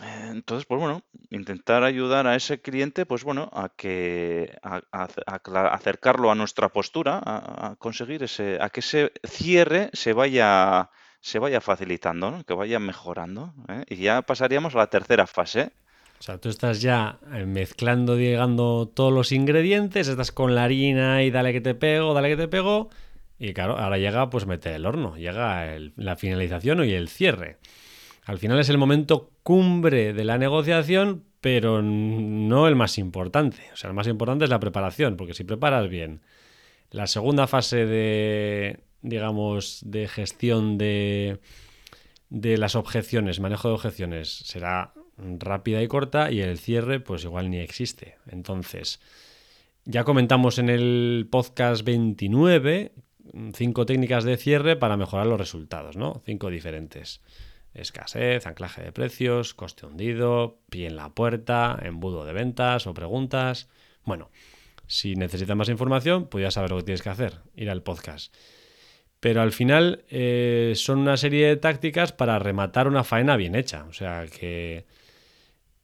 [0.02, 6.36] Entonces, pues bueno, intentar ayudar a ese cliente, pues bueno, a que a, acercarlo a
[6.36, 12.54] nuestra postura, a, conseguir ese, a que ese cierre se vaya, se vaya facilitando, que
[12.54, 13.54] vaya mejorando.
[13.68, 13.84] ¿eh?
[13.90, 15.74] Y ya pasaríamos a la tercera fase.
[16.22, 21.24] O sea, tú estás ya eh, mezclando, llegando todos los ingredientes, estás con la harina
[21.24, 22.92] y dale que te pego, dale que te pego.
[23.40, 27.58] Y claro, ahora llega pues meter el horno, llega la finalización y el cierre.
[28.24, 33.64] Al final es el momento cumbre de la negociación, pero no el más importante.
[33.74, 36.22] O sea, el más importante es la preparación, porque si preparas bien
[36.92, 41.40] la segunda fase de, digamos, de gestión de,
[42.30, 44.94] de las objeciones, manejo de objeciones, será
[45.40, 48.16] rápida y corta y el cierre pues igual ni existe.
[48.28, 49.00] Entonces,
[49.86, 52.94] ya comentamos en el podcast 29
[53.54, 56.22] cinco técnicas de cierre para mejorar los resultados, ¿no?
[56.26, 57.22] Cinco diferentes.
[57.74, 63.70] Escasez, anclaje de precios, coste hundido, pie en la puerta, embudo de ventas o preguntas.
[64.04, 64.30] Bueno,
[64.88, 68.36] si necesitas más información, pues ya sabes lo que tienes que hacer, ir al podcast.
[69.22, 73.86] Pero al final eh, son una serie de tácticas para rematar una faena bien hecha.
[73.86, 74.86] O sea que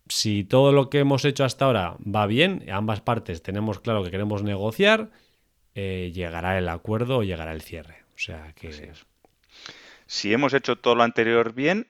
[0.10, 4.12] si todo lo que hemos hecho hasta ahora va bien, ambas partes tenemos claro que
[4.12, 5.10] queremos negociar,
[5.76, 8.04] eh, llegará el acuerdo o llegará el cierre.
[8.16, 8.92] O sea que...
[10.08, 11.88] Si hemos hecho todo lo anterior bien,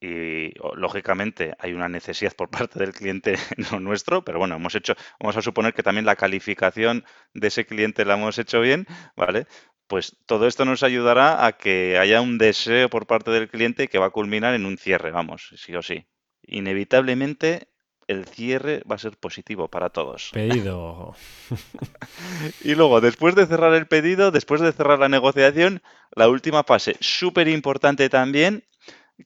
[0.00, 3.36] y lógicamente hay una necesidad por parte del cliente
[3.72, 7.66] no nuestro, pero bueno, hemos hecho, vamos a suponer que también la calificación de ese
[7.66, 9.46] cliente la hemos hecho bien, ¿vale?
[9.86, 13.98] Pues todo esto nos ayudará a que haya un deseo por parte del cliente que
[13.98, 16.06] va a culminar en un cierre, vamos, sí o sí.
[16.46, 17.68] Inevitablemente
[18.06, 20.30] el cierre va a ser positivo para todos.
[20.32, 21.14] Pedido.
[22.62, 25.82] y luego, después de cerrar el pedido, después de cerrar la negociación,
[26.14, 28.64] la última fase, súper importante también,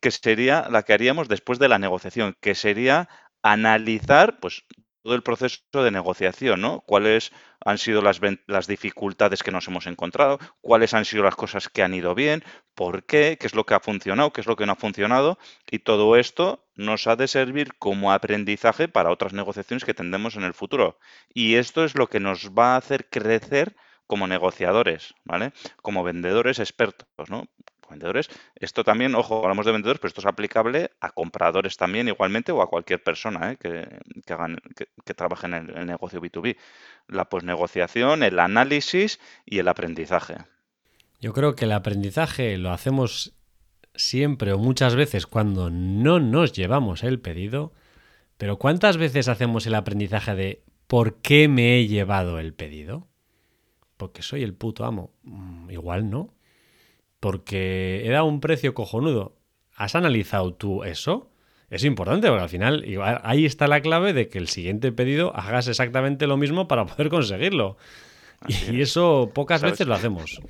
[0.01, 3.09] que sería la que haríamos después de la negociación, que sería
[3.43, 4.65] analizar pues
[5.03, 6.81] todo el proceso de negociación, ¿no?
[6.81, 7.33] Cuáles
[7.65, 11.83] han sido las, las, dificultades que nos hemos encontrado, cuáles han sido las cosas que
[11.83, 12.43] han ido bien,
[12.75, 15.39] por qué, qué es lo que ha funcionado, qué es lo que no ha funcionado,
[15.71, 20.45] y todo esto nos ha de servir como aprendizaje para otras negociaciones que tendremos en
[20.45, 20.99] el futuro.
[21.33, 25.53] Y esto es lo que nos va a hacer crecer como negociadores, ¿vale?
[25.83, 27.47] Como vendedores expertos, ¿no?
[27.91, 28.29] Vendedores.
[28.55, 32.63] Esto también, ojo, hablamos de vendedores, pero esto es aplicable a compradores también igualmente o
[32.63, 33.57] a cualquier persona ¿eh?
[33.57, 34.59] que, hagan,
[35.05, 36.57] que, trabaje en el, negocio B2B.
[37.09, 40.39] La posnegociación, el análisis y el aprendizaje.
[41.21, 43.37] Yo creo que el aprendizaje lo hacemos
[43.95, 47.73] siempre o muchas veces cuando no nos llevamos el pedido,
[48.39, 53.09] pero ¿cuántas veces hacemos el aprendizaje de por qué me he llevado el pedido?
[53.99, 55.13] Porque soy el puto amo.
[55.25, 56.33] Mm, igual no
[57.21, 59.37] porque he dado un precio cojonudo.
[59.77, 61.31] ¿Has analizado tú eso?
[61.71, 62.85] es importante, porque al final
[63.23, 67.09] ahí está la clave de que el siguiente pedido hagas exactamente lo mismo para poder
[67.09, 67.77] conseguirlo.
[68.49, 70.41] y eso pocas veces lo hacemos.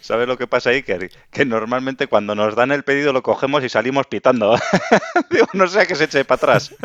[0.00, 0.84] ¿Sabes lo que pasa ahí?
[0.84, 4.56] Que, que, normalmente cuando nos dan el pedido lo cogemos y salimos pitando.
[5.30, 6.72] Digo, no sé que se eche para atrás.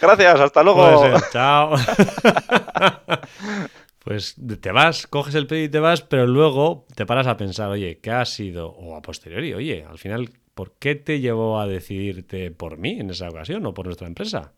[0.00, 1.14] Gracias, hasta luego.
[1.30, 1.76] chao.
[4.00, 7.70] pues te vas, coges el pedido y te vas, pero luego te paras a pensar,
[7.70, 8.70] oye, ¿qué ha sido?
[8.70, 13.10] O a posteriori, oye, al final, ¿por qué te llevó a decidirte por mí en
[13.10, 14.52] esa ocasión o por nuestra empresa?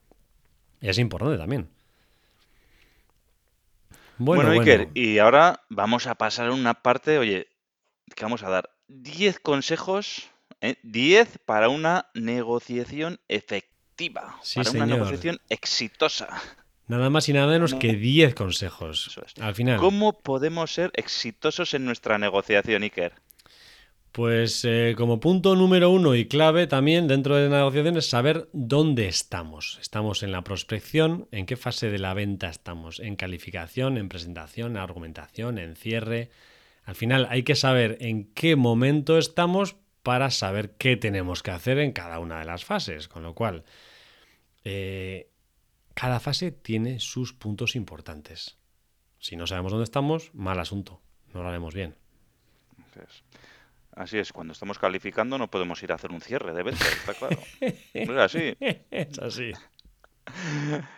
[0.81, 1.69] Y es importante también.
[4.19, 7.49] Bueno, Iker, y ahora vamos a pasar a una parte, oye,
[8.15, 10.31] que vamos a dar 10 consejos,
[10.83, 11.39] 10 ¿eh?
[11.45, 16.29] para una negociación efectiva, para una negociación exitosa.
[16.93, 19.19] Nada más y nada menos que 10 consejos.
[19.41, 19.79] Al final.
[19.79, 23.15] ¿Cómo podemos ser exitosos en nuestra negociación, Iker?
[24.13, 28.51] Pues eh, como punto número uno y clave también dentro de la negociación es saber
[28.53, 29.79] dónde estamos.
[29.81, 34.73] Estamos en la prospección, en qué fase de la venta estamos, en calificación, en presentación,
[34.73, 36.29] en argumentación, en cierre.
[36.85, 41.79] Al final hay que saber en qué momento estamos para saber qué tenemos que hacer
[41.79, 43.09] en cada una de las fases.
[43.09, 43.65] Con lo cual,
[44.65, 45.32] eh,
[45.95, 48.59] cada fase tiene sus puntos importantes.
[49.19, 51.01] Si no sabemos dónde estamos, mal asunto,
[51.33, 51.97] no lo haremos bien.
[53.95, 57.15] Así es, cuando estamos calificando no podemos ir a hacer un cierre de venta, está
[57.15, 57.39] claro.
[57.93, 58.57] es así.
[58.91, 59.53] Es así.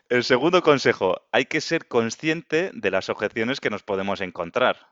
[0.09, 4.89] El segundo consejo, hay que ser consciente de las objeciones que nos podemos encontrar.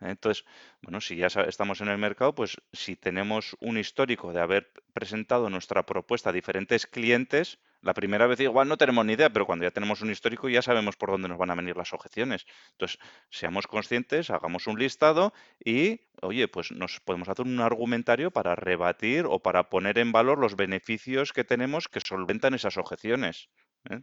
[0.00, 0.44] Entonces,
[0.82, 5.50] bueno, si ya estamos en el mercado, pues si tenemos un histórico de haber presentado
[5.50, 9.64] nuestra propuesta a diferentes clientes, la primera vez igual no tenemos ni idea, pero cuando
[9.64, 12.46] ya tenemos un histórico ya sabemos por dónde nos van a venir las objeciones.
[12.72, 12.98] Entonces,
[13.30, 15.32] seamos conscientes, hagamos un listado
[15.64, 20.38] y, oye, pues nos podemos hacer un argumentario para rebatir o para poner en valor
[20.38, 23.48] los beneficios que tenemos que solventan esas objeciones.
[23.90, 24.02] ¿eh?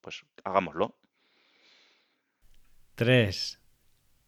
[0.00, 0.98] Pues hagámoslo.
[2.94, 3.60] Tres.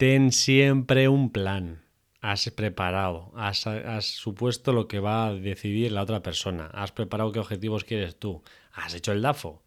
[0.01, 1.83] Ten siempre un plan.
[2.23, 7.39] Has preparado, has, supuesto lo que va a decidir la otra persona, has preparado qué
[7.39, 9.63] objetivos quieres tú, has hecho el DAFO.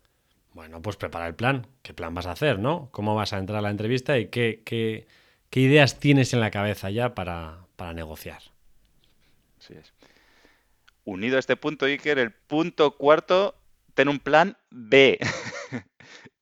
[0.53, 1.67] Bueno, pues prepara el plan.
[1.83, 2.89] ¿Qué plan vas a hacer, no?
[2.91, 5.05] ¿Cómo vas a entrar a la entrevista y qué, qué,
[5.51, 8.41] ideas tienes en la cabeza ya para, para negociar?
[9.59, 9.93] Así es.
[11.03, 13.53] Unido a este punto, Iker, el punto cuarto,
[13.93, 15.19] ten un plan B.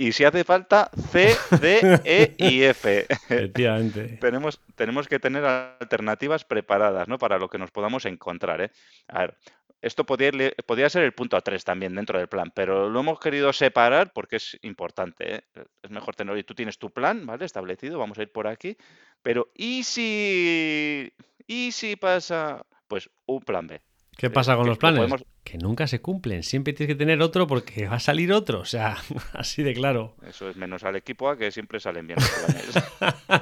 [0.02, 3.06] y si hace falta, C, D, E y F.
[3.30, 4.18] Efectivamente.
[4.20, 7.20] tenemos, tenemos que tener alternativas preparadas, ¿no?
[7.20, 8.72] Para lo que nos podamos encontrar, ¿eh?
[9.08, 9.38] A ver,
[9.80, 10.32] esto podría,
[10.66, 14.38] podría ser el punto 3 también dentro del plan, pero lo hemos querido separar porque
[14.38, 15.36] es importante.
[15.36, 15.44] ¿eh?
[15.84, 17.46] Es mejor tener, y tú tienes tu plan, ¿vale?
[17.46, 18.76] Establecido, vamos a ir por aquí,
[19.22, 21.14] pero ¿y si,
[21.46, 22.66] y si pasa?
[22.88, 23.80] Pues un plan B.
[24.22, 25.12] ¿Qué pasa con los planes?
[25.44, 26.44] Que nunca se cumplen.
[26.44, 28.60] Siempre tienes que tener otro porque va a salir otro.
[28.60, 28.98] O sea,
[29.34, 30.16] así de claro.
[30.24, 32.70] Eso es menos al equipo A que siempre salen bien los planes.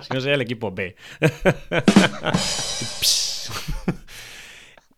[0.07, 0.95] si no sería el equipo B.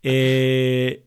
[0.03, 1.03] eh,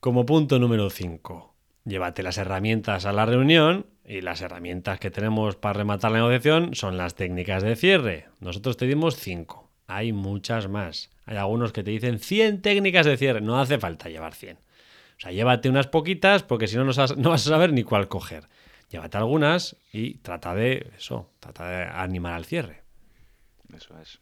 [0.00, 1.54] como punto número 5.
[1.86, 6.74] Llévate las herramientas a la reunión y las herramientas que tenemos para rematar la negociación
[6.74, 8.26] son las técnicas de cierre.
[8.40, 11.10] Nosotros te dimos 5 hay muchas más.
[11.26, 13.40] Hay algunos que te dicen 100 técnicas de cierre.
[13.40, 14.56] No hace falta llevar 100.
[14.56, 16.92] O sea, llévate unas poquitas porque si no, no
[17.30, 18.48] vas a saber ni cuál coger.
[18.88, 22.82] Llévate algunas y trata de eso, trata de animar al cierre.
[23.76, 24.20] Eso es.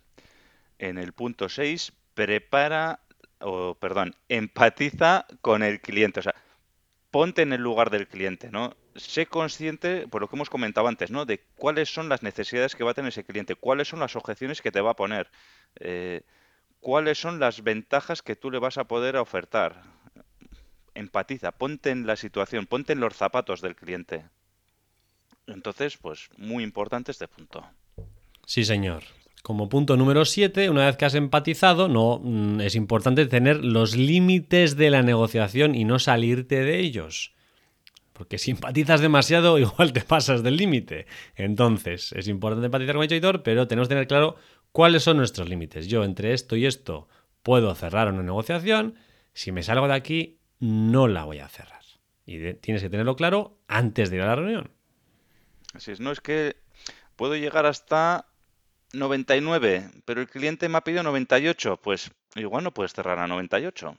[0.78, 3.00] En el punto 6, prepara,
[3.40, 6.20] o perdón, empatiza con el cliente.
[6.20, 6.34] O sea,
[7.18, 8.76] ponte en el lugar del cliente, ¿no?
[8.94, 11.24] Sé consciente, por lo que hemos comentado antes, ¿no?
[11.24, 14.62] De cuáles son las necesidades que va a tener ese cliente, cuáles son las objeciones
[14.62, 15.28] que te va a poner,
[15.80, 16.22] eh,
[16.78, 19.82] cuáles son las ventajas que tú le vas a poder ofertar.
[20.94, 24.24] Empatiza, ponte en la situación, ponte en los zapatos del cliente.
[25.48, 27.68] Entonces, pues muy importante este punto.
[28.46, 29.02] Sí, señor.
[29.48, 33.96] Como punto número 7, una vez que has empatizado, no mm, es importante tener los
[33.96, 37.32] límites de la negociación y no salirte de ellos.
[38.12, 41.06] Porque si empatizas demasiado, igual te pasas del límite.
[41.34, 44.36] Entonces, es importante empatizar con el editor, pero tenemos que tener claro
[44.70, 45.88] cuáles son nuestros límites.
[45.88, 47.08] Yo entre esto y esto
[47.42, 48.96] puedo cerrar una negociación.
[49.32, 51.84] Si me salgo de aquí, no la voy a cerrar.
[52.26, 54.72] Y tienes que tenerlo claro antes de ir a la reunión.
[55.72, 56.56] Así es, no es que
[57.16, 58.27] puedo llegar hasta
[58.92, 63.96] 99, pero el cliente me ha pedido 98, pues igual no puedes cerrar a 98.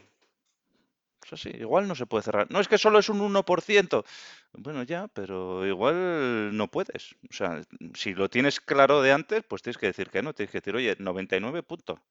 [1.26, 2.50] Eso sí, igual no se puede cerrar.
[2.50, 4.04] No es que solo es un 1%.
[4.54, 7.14] Bueno, ya, pero igual no puedes.
[7.30, 7.62] O sea,
[7.94, 10.34] si lo tienes claro de antes, pues tienes que decir que no.
[10.34, 12.02] Tienes que decir, oye, 99 punto.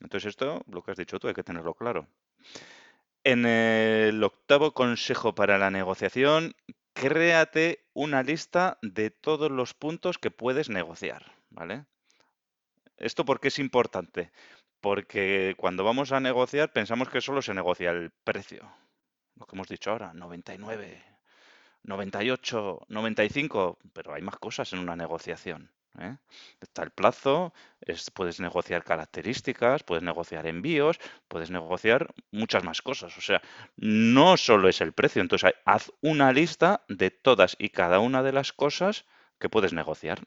[0.00, 2.06] Entonces esto, lo que has dicho tú, hay que tenerlo claro.
[3.22, 6.54] En el octavo consejo para la negociación,
[7.00, 11.86] créate una lista de todos los puntos que puedes negociar, ¿vale?
[12.98, 14.30] ¿Esto por qué es importante?
[14.82, 18.70] Porque cuando vamos a negociar pensamos que solo se negocia el precio.
[19.36, 21.02] Lo que hemos dicho ahora, 99,
[21.84, 25.70] 98, 95, pero hay más cosas en una negociación.
[25.98, 26.16] ¿Eh?
[26.60, 27.52] Está el plazo,
[28.14, 30.98] puedes negociar características, puedes negociar envíos,
[31.28, 33.16] puedes negociar muchas más cosas.
[33.16, 33.42] O sea,
[33.76, 35.22] no solo es el precio.
[35.22, 39.04] Entonces, haz una lista de todas y cada una de las cosas
[39.38, 40.20] que puedes negociar.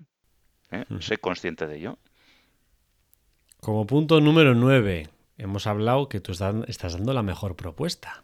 [0.71, 0.85] ¿eh?
[0.99, 1.97] Sé consciente de ello.
[3.59, 8.23] Como punto número 9, hemos hablado que tú estás dando la mejor propuesta.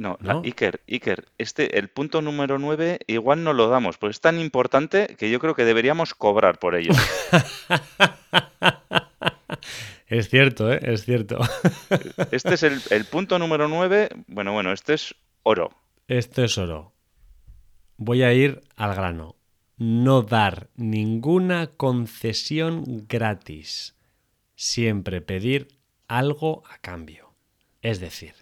[0.00, 4.40] No, Iker, Iker, este, el punto número 9 igual no lo damos, pues es tan
[4.40, 6.94] importante que yo creo que deberíamos cobrar por ello.
[10.08, 10.80] es cierto, ¿eh?
[10.82, 11.38] Es cierto.
[12.30, 14.08] este es el, el, punto número 9.
[14.26, 15.68] Bueno, bueno, este es oro.
[16.08, 16.94] Esto es oro.
[17.98, 19.36] Voy a ir al grano.
[19.76, 23.96] No dar ninguna concesión gratis.
[24.54, 25.68] Siempre pedir
[26.08, 27.34] algo a cambio.
[27.82, 28.32] Es decir,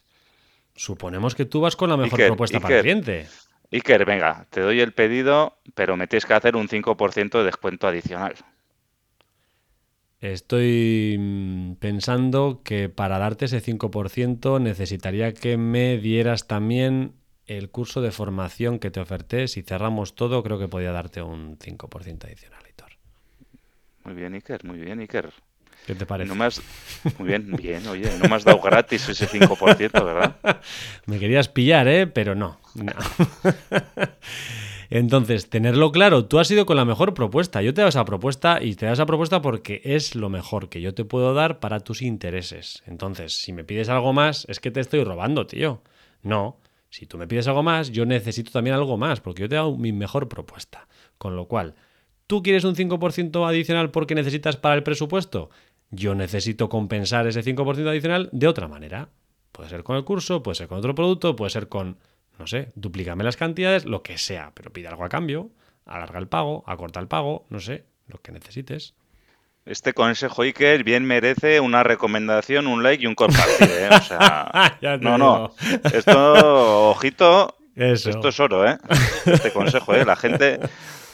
[0.79, 3.27] Suponemos que tú vas con la mejor propuesta para el cliente.
[3.73, 7.89] Iker, venga, te doy el pedido, pero me tienes que hacer un 5% de descuento
[7.89, 8.37] adicional.
[10.21, 17.15] Estoy mm, pensando que para darte ese 5% necesitaría que me dieras también
[17.47, 19.49] el curso de formación que te oferté.
[19.49, 22.93] Si cerramos todo, creo que podía darte un 5% adicional, Hitor.
[24.05, 25.33] Muy bien, Iker, muy bien, Iker.
[25.89, 26.29] ¿Qué te parece?
[26.29, 26.35] No
[27.19, 30.37] Muy bien, bien, oye, no me has dado gratis ese 5%, ¿verdad?
[31.07, 32.07] Me querías pillar, ¿eh?
[32.07, 32.61] Pero no.
[34.91, 37.63] Entonces, tenerlo claro, tú has ido con la mejor propuesta.
[37.63, 40.83] Yo te doy esa propuesta y te doy esa propuesta porque es lo mejor que
[40.83, 42.83] yo te puedo dar para tus intereses.
[42.85, 45.81] Entonces, si me pides algo más, es que te estoy robando, tío.
[46.23, 46.59] No,
[46.91, 49.57] si tú me pides algo más, yo necesito también algo más porque yo te he
[49.57, 50.87] dado mi mejor propuesta.
[51.17, 51.77] Con lo cual,
[52.27, 55.49] ¿tú quieres un 5% adicional porque necesitas para el presupuesto?
[55.91, 59.09] Yo necesito compensar ese 5% adicional de otra manera.
[59.53, 61.99] Puede ser con el curso, puede ser con otro producto, puede ser con,
[62.39, 65.51] no sé, duplícame las cantidades, lo que sea, pero pide algo a cambio,
[65.87, 68.95] alarga el pago, acorta el pago, no sé, lo que necesites.
[69.65, 73.89] Este consejo Iker bien merece una recomendación, un like y un compartir, ¿eh?
[73.93, 75.53] O sea, no, no.
[75.93, 78.79] Esto, ojito, esto es oro, ¿eh?
[79.27, 80.07] Este consejo, ¿eh?
[80.07, 80.59] La gente,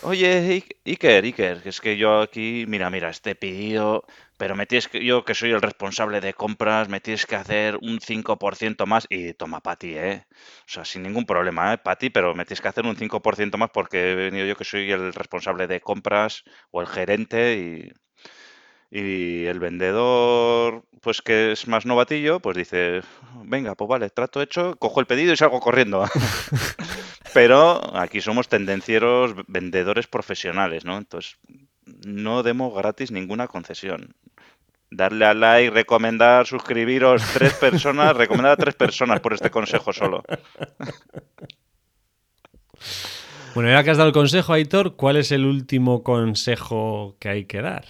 [0.02, 4.04] oye, Iker, Iker, es que yo aquí, mira, mira, este pedido
[4.36, 7.76] pero me tienes que, yo que soy el responsable de compras, me tienes que hacer
[7.82, 10.26] un 5% más y toma Pati, ¿eh?
[10.60, 11.78] O sea, sin ningún problema, ¿eh?
[11.78, 14.90] Pati, pero me tienes que hacer un 5% más porque he venido yo que soy
[14.90, 17.92] el responsable de compras o el gerente y,
[18.90, 23.02] y el vendedor, pues que es más novatillo, pues dice,
[23.44, 26.04] venga, pues vale, trato hecho, cojo el pedido y salgo corriendo.
[27.34, 30.96] Pero aquí somos tendencieros vendedores profesionales, ¿no?
[30.98, 31.38] Entonces,
[32.06, 34.14] no demos gratis ninguna concesión.
[34.90, 40.22] Darle a like, recomendar, suscribiros tres personas, recomendar a tres personas por este consejo solo.
[43.54, 47.44] Bueno, ya que has dado el consejo, Aitor, ¿cuál es el último consejo que hay
[47.44, 47.84] que dar?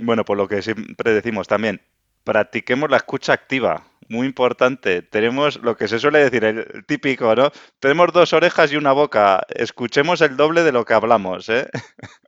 [0.00, 1.80] Bueno, por lo que siempre decimos también,
[2.24, 3.84] practiquemos la escucha activa.
[4.08, 5.02] Muy importante.
[5.02, 7.50] Tenemos lo que se suele decir, el típico, ¿no?
[7.80, 9.44] Tenemos dos orejas y una boca.
[9.48, 11.68] Escuchemos el doble de lo que hablamos, ¿eh?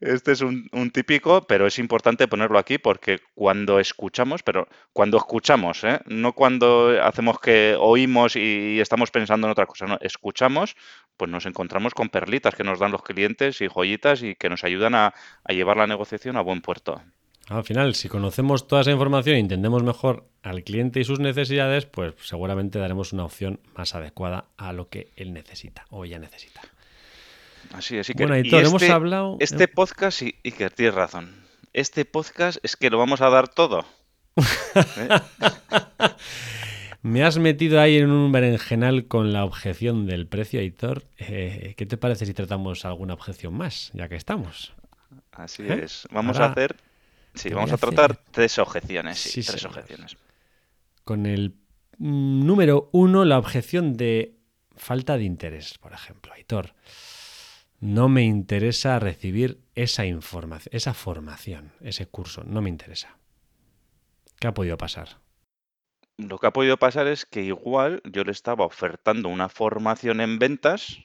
[0.00, 5.84] Este es un, típico, pero es importante ponerlo aquí porque cuando escuchamos, pero cuando escuchamos,
[5.84, 6.00] ¿eh?
[6.06, 10.76] no cuando hacemos que oímos y estamos pensando en otra cosa, no, escuchamos,
[11.16, 14.64] pues nos encontramos con perlitas que nos dan los clientes y joyitas y que nos
[14.64, 15.14] ayudan a,
[15.48, 17.00] llevar la negociación a buen puerto.
[17.48, 21.86] Al final, si conocemos toda esa información y entendemos mejor al cliente y sus necesidades,
[21.86, 26.62] pues seguramente daremos una opción más adecuada a lo que él necesita o ella necesita.
[27.72, 29.36] Así es, Bueno, y hemos este, hablado.
[29.40, 31.34] Este podcast, y Iker, tienes razón.
[31.72, 33.84] Este podcast es que lo vamos a dar todo.
[34.36, 35.08] ¿Eh?
[37.02, 41.04] Me has metido ahí en un berenjenal con la objeción del precio, Hitor.
[41.18, 44.74] Eh, ¿Qué te parece si tratamos alguna objeción más, ya que estamos?
[45.32, 45.82] Así ¿Eh?
[45.84, 46.08] es.
[46.10, 46.76] Vamos a hacer.
[47.34, 49.18] Sí, vamos a tratar tres objeciones.
[49.18, 50.16] Sí, tres objeciones.
[51.04, 51.54] Con el
[51.98, 54.34] mm, número uno, la objeción de
[54.74, 56.32] falta de interés, por ejemplo.
[56.36, 56.74] Hitor
[57.80, 63.18] no me interesa recibir esa información, esa formación, ese curso, no me interesa.
[64.40, 65.20] ¿Qué ha podido pasar?
[66.18, 70.38] Lo que ha podido pasar es que igual yo le estaba ofertando una formación en
[70.38, 70.98] ventas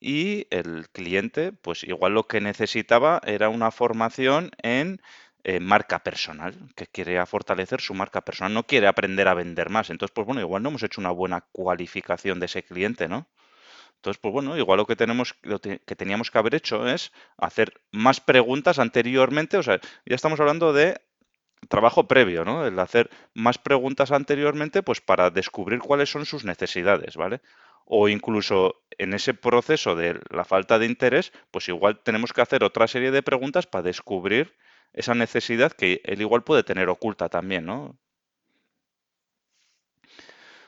[0.00, 5.00] y el cliente, pues igual lo que necesitaba era una formación en
[5.44, 9.90] eh, marca personal, que quiere fortalecer su marca personal, no quiere aprender a vender más.
[9.90, 13.28] Entonces, pues bueno, igual no hemos hecho una buena cualificación de ese cliente, ¿no?
[14.06, 18.20] Entonces, pues bueno, igual lo que tenemos, que teníamos que haber hecho es hacer más
[18.20, 19.56] preguntas anteriormente.
[19.56, 21.00] O sea, ya estamos hablando de
[21.68, 22.64] trabajo previo, ¿no?
[22.64, 27.40] El hacer más preguntas anteriormente, pues para descubrir cuáles son sus necesidades, ¿vale?
[27.84, 32.62] O incluso en ese proceso de la falta de interés, pues igual tenemos que hacer
[32.62, 34.54] otra serie de preguntas para descubrir
[34.92, 37.98] esa necesidad que él igual puede tener oculta también, ¿no?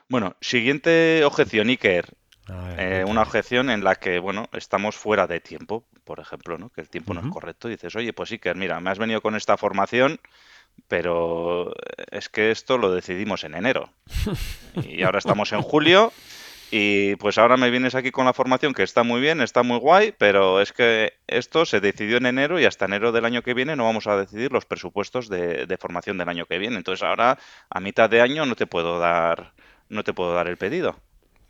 [0.08, 2.06] Bueno, siguiente objeción, Iker.
[2.78, 6.70] Eh, una objeción en la que, bueno, estamos fuera de tiempo, por ejemplo, ¿no?
[6.70, 7.68] Que el tiempo no es correcto.
[7.68, 10.20] dices, oye, pues Iker, mira, me has venido con esta formación,
[10.86, 11.74] pero
[12.10, 13.90] es que esto lo decidimos en enero.
[14.84, 16.12] Y ahora estamos en julio
[16.70, 19.78] y pues ahora me vienes aquí con la formación que está muy bien, está muy
[19.78, 23.54] guay, pero es que esto se decidió en enero y hasta enero del año que
[23.54, 26.76] viene no vamos a decidir los presupuestos de, de formación del año que viene.
[26.76, 27.38] Entonces ahora
[27.70, 29.52] a mitad de año no te puedo dar,
[29.88, 31.00] no te puedo dar el pedido.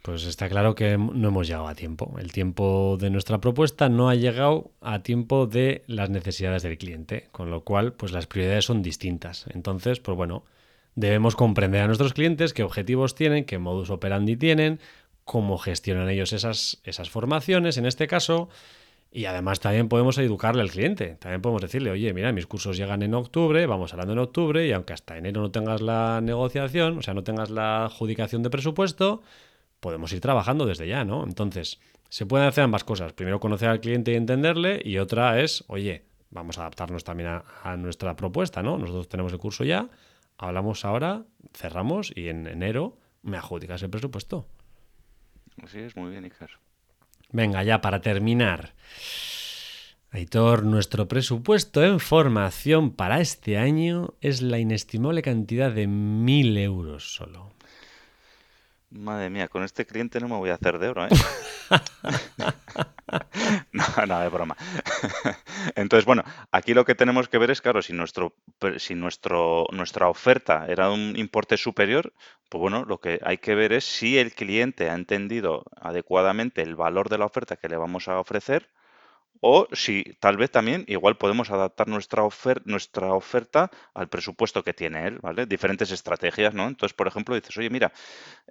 [0.02, 2.14] Pues está claro que no hemos llegado a tiempo.
[2.18, 7.28] El tiempo de nuestra propuesta no ha llegado a tiempo de las necesidades del cliente,
[7.32, 9.46] con lo cual, pues las prioridades son distintas.
[9.52, 10.44] Entonces, pues bueno,
[10.94, 14.80] debemos comprender a nuestros clientes qué objetivos tienen, qué modus operandi tienen,
[15.24, 18.48] cómo gestionan ellos esas, esas formaciones, en este caso,
[19.10, 21.16] y además también podemos educarle al cliente.
[21.16, 24.72] También podemos decirle, oye, mira, mis cursos llegan en octubre, vamos hablando en octubre, y
[24.72, 29.22] aunque hasta enero no tengas la negociación, o sea, no tengas la adjudicación de presupuesto,
[29.80, 31.24] podemos ir trabajando desde ya, ¿no?
[31.24, 33.12] Entonces, se pueden hacer ambas cosas.
[33.12, 37.28] Primero conocer al cliente y entenderle y otra es, oye, vamos a adaptarnos también
[37.62, 38.78] a, nuestra propuesta, ¿no?
[38.78, 39.88] Nosotros tenemos el curso ya,
[40.36, 44.46] hablamos ahora, cerramos y en enero me adjudicas el presupuesto.
[45.62, 46.50] Así es, muy bien, Iker.
[47.30, 48.74] Venga, ya para terminar.
[50.10, 57.14] Aitor, nuestro presupuesto en formación para este año es la inestimable cantidad de mil euros
[57.14, 57.52] solo.
[58.90, 61.10] Madre mía, con este cliente no me voy a hacer de oro, ¿eh?
[63.72, 64.56] no, no, es broma.
[65.74, 68.34] Entonces, bueno, aquí lo que tenemos que ver es, claro, si, nuestro,
[68.78, 72.14] si nuestro, nuestra oferta era un importe superior,
[72.48, 76.74] pues bueno, lo que hay que ver es si el cliente ha entendido adecuadamente el
[76.74, 78.70] valor de la oferta que le vamos a ofrecer
[79.40, 85.18] o si tal vez también igual podemos adaptar nuestra, oferta al presupuesto que tiene él,
[85.20, 85.46] ¿vale?
[85.46, 86.66] Diferentes estrategias, ¿no?
[86.66, 87.92] Entonces, por ejemplo, dices, oye, mira,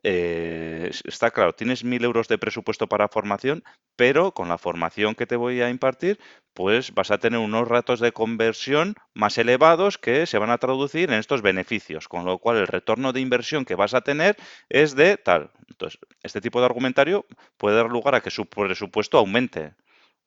[0.04, 3.64] eh, está claro, tienes mil euros de presupuesto para formación,
[3.96, 6.20] pero con la formación que te voy a impartir,
[6.54, 11.12] pues vas a tener unos ratos de conversión más elevados que se van a traducir
[11.12, 14.38] en estos beneficios, con lo cual el retorno de inversión que vas a tener
[14.70, 15.52] es de tal.
[15.70, 17.26] Entonces, este tipo de argumentario
[17.58, 19.76] puede dar lugar a que su presupuesto aumente.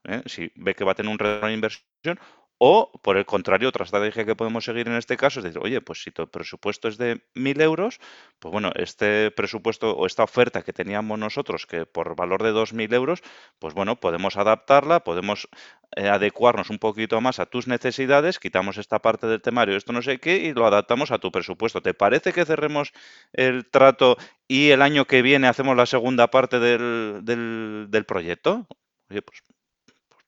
[0.04, 0.22] ¿Eh?
[0.26, 2.18] si ve que va a tener un retorno de inversión,
[2.62, 5.80] o por el contrario, otra estrategia que podemos seguir en este caso es decir, oye,
[5.80, 8.00] pues si tu presupuesto es de 1.000 euros,
[8.38, 12.92] pues bueno, este presupuesto o esta oferta que teníamos nosotros, que por valor de 2.000
[12.92, 13.22] euros,
[13.58, 15.48] pues bueno, podemos adaptarla, podemos
[15.96, 20.02] eh, adecuarnos un poquito más a tus necesidades, quitamos esta parte del temario, esto no
[20.02, 21.80] sé qué, y lo adaptamos a tu presupuesto.
[21.80, 22.92] ¿Te parece que cerremos
[23.32, 28.66] el trato y el año que viene hacemos la segunda parte del, del, del proyecto?
[29.08, 29.42] Oye, pues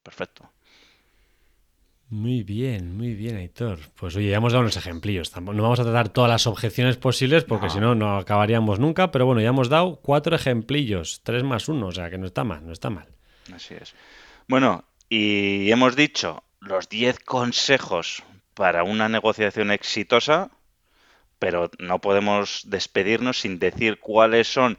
[0.02, 0.50] Perfecto.
[2.12, 3.78] Muy bien, muy bien, Aitor.
[3.96, 5.34] Pues oye, ya hemos dado unos ejemplillos.
[5.34, 9.10] No vamos a tratar todas las objeciones posibles porque si no, no acabaríamos nunca.
[9.10, 12.44] Pero bueno, ya hemos dado cuatro ejemplillos, tres más uno, o sea que no está
[12.44, 13.08] mal, no está mal.
[13.54, 13.94] Así es.
[14.46, 18.22] Bueno, y hemos dicho los diez consejos
[18.52, 20.50] para una negociación exitosa,
[21.38, 24.76] pero no podemos despedirnos sin decir cuáles son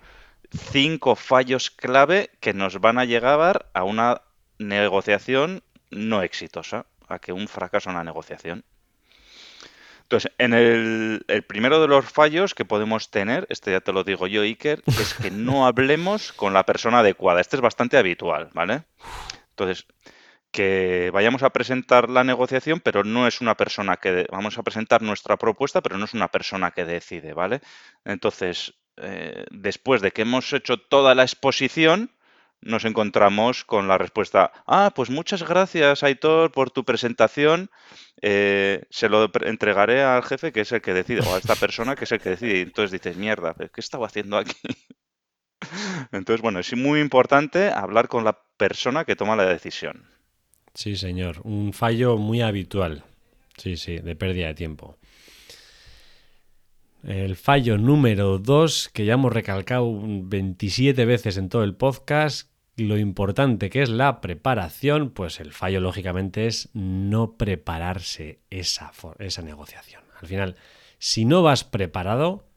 [0.71, 4.21] cinco fallos clave que nos van a llevar a una
[4.68, 8.64] negociación no exitosa, a que un fracaso en la negociación.
[10.03, 14.28] Entonces, en el, primero de los fallos que podemos tener, este ya te lo digo
[14.28, 17.41] yo, Iker, es que no hablemos con la persona adecuada.
[17.41, 18.84] Este es bastante habitual, ¿vale?
[19.51, 19.88] Entonces,
[20.51, 24.28] que vayamos a presentar la negociación, pero no es una persona que...
[24.32, 27.61] Vamos a presentar nuestra propuesta, pero no es una persona que decide, ¿vale?
[28.05, 32.11] Entonces, eh, después de que hemos hecho toda la exposición,
[32.66, 37.70] nos encontramos con la respuesta, ah, pues muchas gracias, Aitor, por tu presentación.
[38.22, 41.95] Eh, se lo entregaré al jefe que es el que decide, o a esta persona
[41.95, 42.59] que es el que decide.
[42.59, 44.55] Y entonces dices, mierda, ¿qué estaba haciendo aquí?
[46.11, 50.05] Entonces, bueno, es muy importante hablar con la persona que toma la decisión.
[50.74, 51.39] Sí, señor.
[51.43, 53.03] Un fallo muy habitual.
[53.57, 54.97] Sí, sí, de pérdida de tiempo.
[57.03, 62.97] El fallo número dos, que ya hemos recalcado 27 veces en todo el podcast, lo
[62.97, 70.03] importante que es la preparación, pues el fallo lógicamente es no prepararse esa, esa negociación.
[70.19, 70.55] Al final,
[70.97, 72.47] si no vas preparado,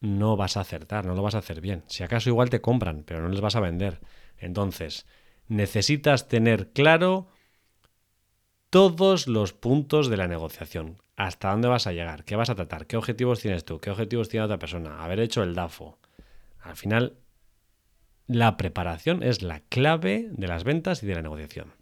[0.00, 1.82] no vas a acertar, no lo vas a hacer bien.
[1.86, 4.00] Si acaso igual te compran, pero no les vas a vender.
[4.38, 5.06] Entonces,
[5.48, 7.28] necesitas tener claro
[8.70, 11.02] todos los puntos de la negociación.
[11.16, 14.28] Hasta dónde vas a llegar, qué vas a tratar, qué objetivos tienes tú, qué objetivos
[14.28, 15.98] tiene otra persona, haber hecho el DAFO.
[16.60, 17.16] Al final,
[18.26, 21.72] la preparación es la clave de las ventas y de la negociación.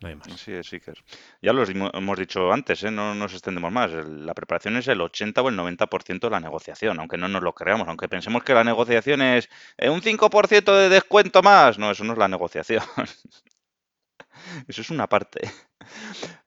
[0.00, 0.28] No hay más.
[0.38, 0.92] Sí, sí que
[1.40, 2.90] Ya lo hemos dicho antes, ¿eh?
[2.90, 3.90] no nos extendemos más.
[3.92, 7.54] La preparación es el 80 o el 90% de la negociación, aunque no nos lo
[7.54, 11.78] creamos, aunque pensemos que la negociación es eh, un 5% de descuento más.
[11.78, 12.82] No, eso no es la negociación.
[14.68, 15.50] Eso es una parte.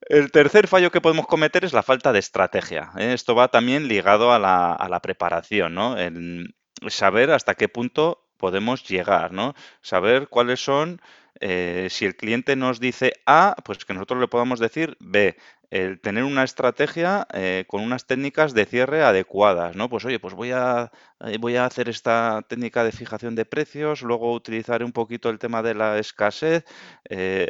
[0.02, 2.92] El tercer fallo que podemos cometer es la falta de estrategia.
[2.98, 3.14] ¿eh?
[3.14, 5.98] Esto va también ligado a la, a la preparación, ¿no?
[5.98, 6.56] El
[6.90, 9.56] saber hasta qué punto podemos llegar, ¿no?
[9.82, 11.02] Saber cuáles son,
[11.40, 15.38] eh, si el cliente nos dice A, pues que nosotros le podamos decir B.
[15.70, 19.90] El tener una estrategia eh, con unas técnicas de cierre adecuadas, ¿no?
[19.90, 24.02] Pues oye, pues voy a, eh, voy a hacer esta técnica de fijación de precios,
[24.02, 26.64] luego utilizar un poquito el tema de la escasez.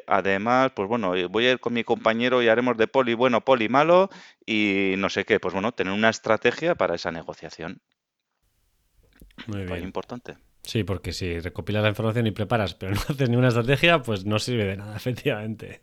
[0.08, 3.70] además, pues bueno, voy a ir con mi compañero y haremos de poli bueno, poli
[3.70, 4.10] malo
[4.46, 5.40] y no sé qué.
[5.40, 7.82] Pues bueno, tener una estrategia para esa negociación.
[9.46, 9.84] Muy bien.
[9.84, 10.38] importante.
[10.68, 14.38] Sí, porque si recopilas la información y preparas, pero no haces ninguna estrategia, pues no
[14.38, 15.82] sirve de nada, efectivamente.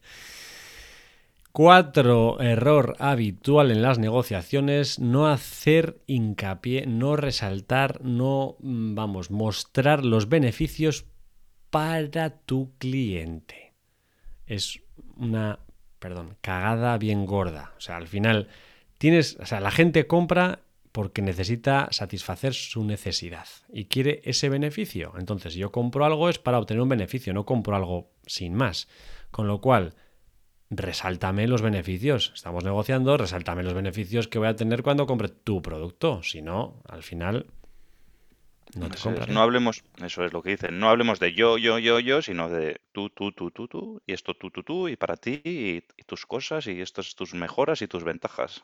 [1.53, 10.05] Cuatro, error habitual en las negociaciones, no hacer hincapié, no resaltar, no, mm, vamos, mostrar
[10.05, 11.07] los beneficios
[11.70, 13.72] para tu cliente.
[14.47, 14.82] Es
[15.16, 15.61] una,
[15.99, 17.72] perdón, cagada bien gorda.
[17.78, 18.49] O sea, al final
[18.99, 20.63] tienes, o sea, la gente compra
[20.95, 25.12] porque necesita satisfacer su necesidad y quiere ese beneficio.
[25.18, 28.86] Entonces, yo compro algo es para obtener un beneficio, no compro algo sin más.
[29.32, 29.95] Con lo cual,
[30.70, 32.30] resáltame los beneficios.
[32.36, 36.22] Estamos negociando, resáltame los beneficios que voy a tener cuando compre tu producto.
[36.22, 37.47] Si no, al final
[38.76, 39.26] no te compras.
[39.26, 42.49] No hablemos, eso es lo que dicen, no hablemos de yo, yo, yo, yo, sino
[42.49, 45.80] de tú, tú, tú, tú, tú, y esto tú, tú, tú, y para ti, y,
[46.07, 48.62] tus cosas, y estas tus mejoras y tus ventajas.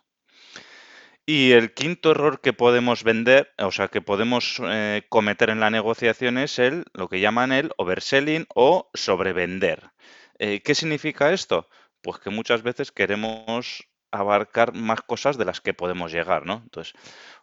[1.33, 5.71] Y el quinto error que podemos vender, o sea, que podemos eh, cometer en la
[5.71, 9.93] negociación es el, lo que llaman el overselling o sobrevender.
[10.41, 11.69] Eh, ¿Qué significa esto?
[12.03, 16.63] Pues que muchas veces queremos abarcar más cosas de las que podemos llegar, ¿no?
[16.65, 16.95] Entonces,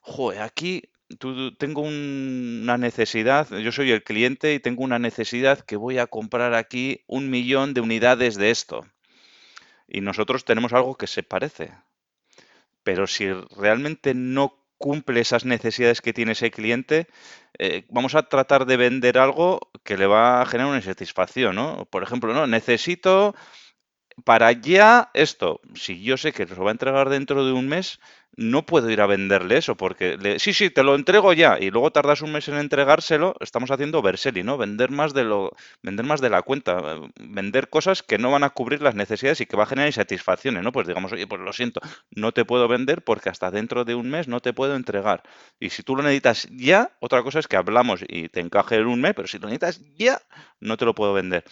[0.02, 0.90] joder, aquí
[1.58, 6.56] tengo una necesidad, yo soy el cliente y tengo una necesidad que voy a comprar
[6.56, 8.86] aquí un millón de unidades de esto.
[9.88, 11.72] Y nosotros tenemos algo que se parece
[12.88, 17.08] pero si realmente no cumple esas necesidades que tiene ese cliente,
[17.60, 21.84] eh, vamos a tratar de vender algo que le va a generar una insatisfacción, ¿no?
[21.92, 23.36] Por ejemplo, no, necesito
[24.24, 28.00] para ya esto, si yo sé que lo va a entregar dentro de un mes,
[28.36, 31.72] no puedo ir a venderle eso porque le, sí, sí, te lo entrego ya y
[31.72, 34.58] luego tardas un mes en entregárselo, estamos haciendo Verseli, ¿no?
[34.58, 35.52] Vender más de lo
[35.82, 39.46] vender más de la cuenta, vender cosas que no van a cubrir las necesidades y
[39.46, 40.72] que va a generar insatisfacciones, ¿no?
[40.72, 44.10] Pues digamos, oye, pues lo siento, no te puedo vender porque hasta dentro de un
[44.10, 45.24] mes no te puedo entregar.
[45.60, 48.88] Y si tú lo necesitas ya, otra cosa es que hablamos y te encaje en
[48.88, 50.22] un mes, pero si lo necesitas ya,
[50.60, 51.44] no te lo puedo vender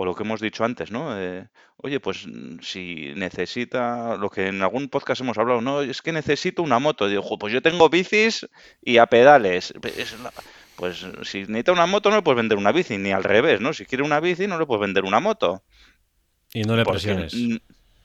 [0.00, 1.14] o lo que hemos dicho antes, ¿no?
[1.20, 1.46] Eh,
[1.76, 6.10] oye, pues mm, si necesita, lo que en algún podcast hemos hablado, no, es que
[6.10, 7.06] necesito una moto.
[7.06, 8.48] Digo, pues yo tengo bicis
[8.80, 9.74] y a pedales.
[10.74, 13.74] Pues si necesita una moto no le puedes vender una bici, ni al revés, ¿no?
[13.74, 15.62] Si quiere una bici no le puedes vender una moto.
[16.54, 17.34] Y no le presiones.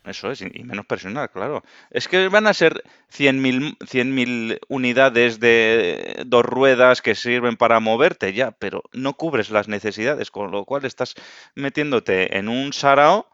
[0.06, 1.64] Eso es, y menos personal, claro.
[1.90, 8.52] Es que van a ser 100.000 unidades de dos ruedas que sirven para moverte ya,
[8.52, 11.16] pero no cubres las necesidades, con lo cual estás
[11.56, 13.28] metiéndote en un sarao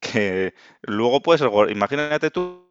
[0.00, 1.42] que luego puedes...
[1.70, 2.68] Imagínate tú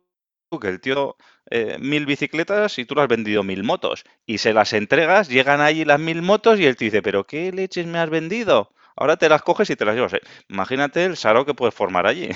[0.62, 1.18] que el tío
[1.50, 5.62] eh, mil bicicletas y tú le has vendido mil motos y se las entregas, llegan
[5.62, 8.72] allí las mil motos y él te dice, pero ¿qué leches me has vendido?
[8.96, 10.14] Ahora te las coges y te las llevas.
[10.50, 12.30] Imagínate el sarao que puedes formar allí.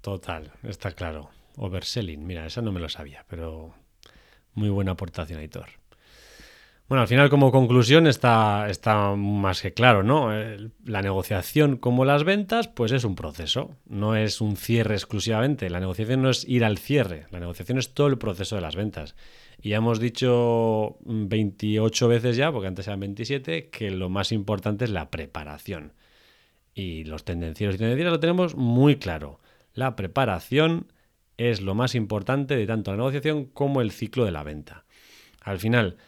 [0.00, 1.30] Total, está claro.
[1.56, 3.74] Overselling, mira, esa no me lo sabía, pero
[4.54, 5.68] muy buena aportación, Aitor.
[6.88, 10.30] Bueno, al final como conclusión está, está más que claro, ¿no?
[10.86, 15.68] La negociación como las ventas, pues es un proceso, no es un cierre exclusivamente.
[15.68, 18.74] La negociación no es ir al cierre, la negociación es todo el proceso de las
[18.74, 19.16] ventas.
[19.60, 24.86] Y ya hemos dicho 28 veces ya, porque antes eran 27, que lo más importante
[24.86, 25.92] es la preparación.
[26.72, 29.40] Y los tendencieros y tendencieros lo tenemos muy claro.
[29.78, 30.92] La preparación
[31.36, 34.86] es lo más importante de tanto la negociación como el ciclo de la venta.
[35.40, 35.98] Al final,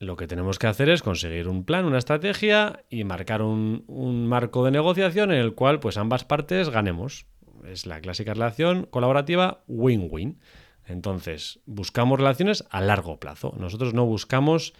[0.00, 4.66] lo que tenemos que hacer es conseguir un plan, una estrategia y marcar un, marco
[4.66, 7.24] de negociación en el cual pues ambas partes ganemos.
[7.64, 10.38] Es la clásica relación colaborativa win-win.
[10.84, 13.54] Entonces, buscamos relaciones a largo plazo.
[13.58, 14.74] Nosotros no buscamos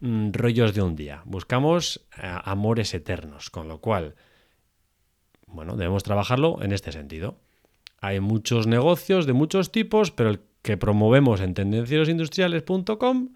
[0.00, 4.14] mm, rollos de un día, buscamos eh, amores eternos, con lo cual,
[5.52, 7.38] bueno, debemos trabajarlo en este sentido.
[8.00, 13.30] Hay muchos negocios de muchos tipos, pero el que promovemos en tendencierosindustriales.com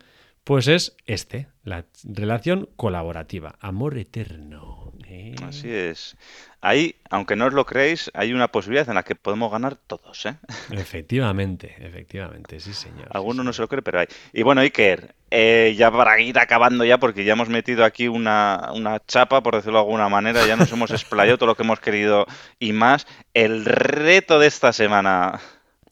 [0.44, 4.92] pues es este, la relación colaborativa, amor eterno.
[5.08, 5.34] ¿eh?
[5.42, 6.16] Así es.
[6.64, 10.24] Ahí, aunque no os lo creéis, hay una posibilidad en la que podemos ganar todos,
[10.24, 10.36] ¿eh?
[10.70, 13.06] Efectivamente, efectivamente, sí señor.
[13.10, 14.06] Alguno sí, no se lo cree, pero hay.
[14.32, 18.70] Y bueno, Iker, eh, ya para ir acabando ya, porque ya hemos metido aquí una,
[18.74, 21.80] una chapa, por decirlo de alguna manera, ya nos hemos explayado todo lo que hemos
[21.80, 22.24] querido
[22.58, 23.06] y más.
[23.34, 25.38] El reto de esta semana.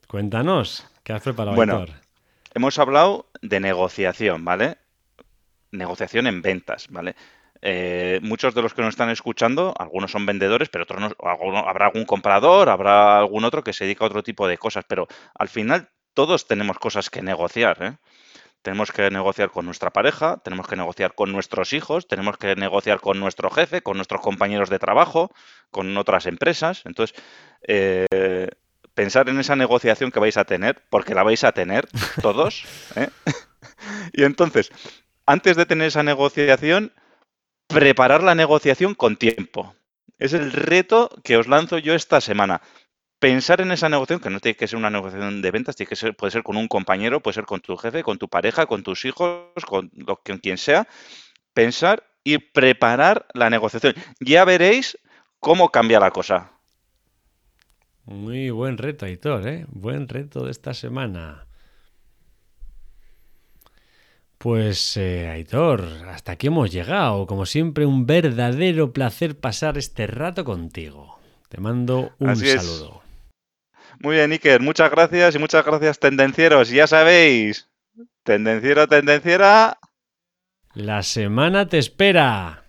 [0.06, 1.84] Cuéntanos, ¿qué has preparado, Bueno?
[2.54, 4.78] Hemos hablado de negociación, ¿vale?
[5.70, 7.14] Negociación en ventas, ¿vale?
[7.62, 11.14] Eh, muchos de los que nos están escuchando, algunos son vendedores, pero otros no,
[11.68, 15.06] habrá algún comprador, habrá algún otro que se dedica a otro tipo de cosas, pero
[15.34, 17.96] al final todos tenemos cosas que negociar, ¿eh?
[18.62, 23.00] Tenemos que negociar con nuestra pareja, tenemos que negociar con nuestros hijos, tenemos que negociar
[23.00, 25.32] con nuestro jefe, con nuestros compañeros de trabajo,
[25.72, 26.82] con otras empresas.
[26.84, 27.20] Entonces,
[27.66, 28.06] eh,
[28.94, 31.88] pensar en esa negociación que vais a tener, porque la vais a tener
[32.20, 32.64] todos.
[32.96, 33.08] ¿eh?
[34.12, 34.70] Y entonces,
[35.26, 36.92] antes de tener esa negociación,
[37.72, 39.74] preparar la negociación con tiempo.
[40.18, 42.62] Es el reto que os lanzo yo esta semana.
[43.18, 45.96] Pensar en esa negociación, que no tiene que ser una negociación de ventas, tiene que
[45.96, 48.82] ser, puede ser con un compañero, puede ser con tu jefe, con tu pareja, con
[48.82, 49.90] tus hijos, con,
[50.40, 50.88] quien sea.
[51.54, 53.94] Pensar y preparar la negociación.
[54.20, 54.98] Ya veréis
[55.38, 56.52] cómo cambia la cosa.
[58.04, 59.66] Muy buen reto, Aitor, ¿eh?
[59.68, 61.46] Buen reto de esta semana.
[64.42, 67.28] Pues, eh, Aitor, hasta aquí hemos llegado.
[67.28, 71.20] Como siempre, un verdadero placer pasar este rato contigo.
[71.48, 72.60] Te mando un Así es.
[72.60, 73.02] saludo.
[74.00, 76.70] Muy bien, Iker, muchas gracias y muchas gracias, tendencieros.
[76.70, 77.68] Ya sabéis,
[78.24, 79.78] tendenciero, tendenciera.
[80.74, 82.64] La semana te espera.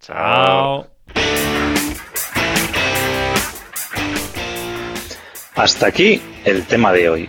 [0.00, 0.88] Chao.
[5.54, 7.28] Hasta aquí el tema de hoy.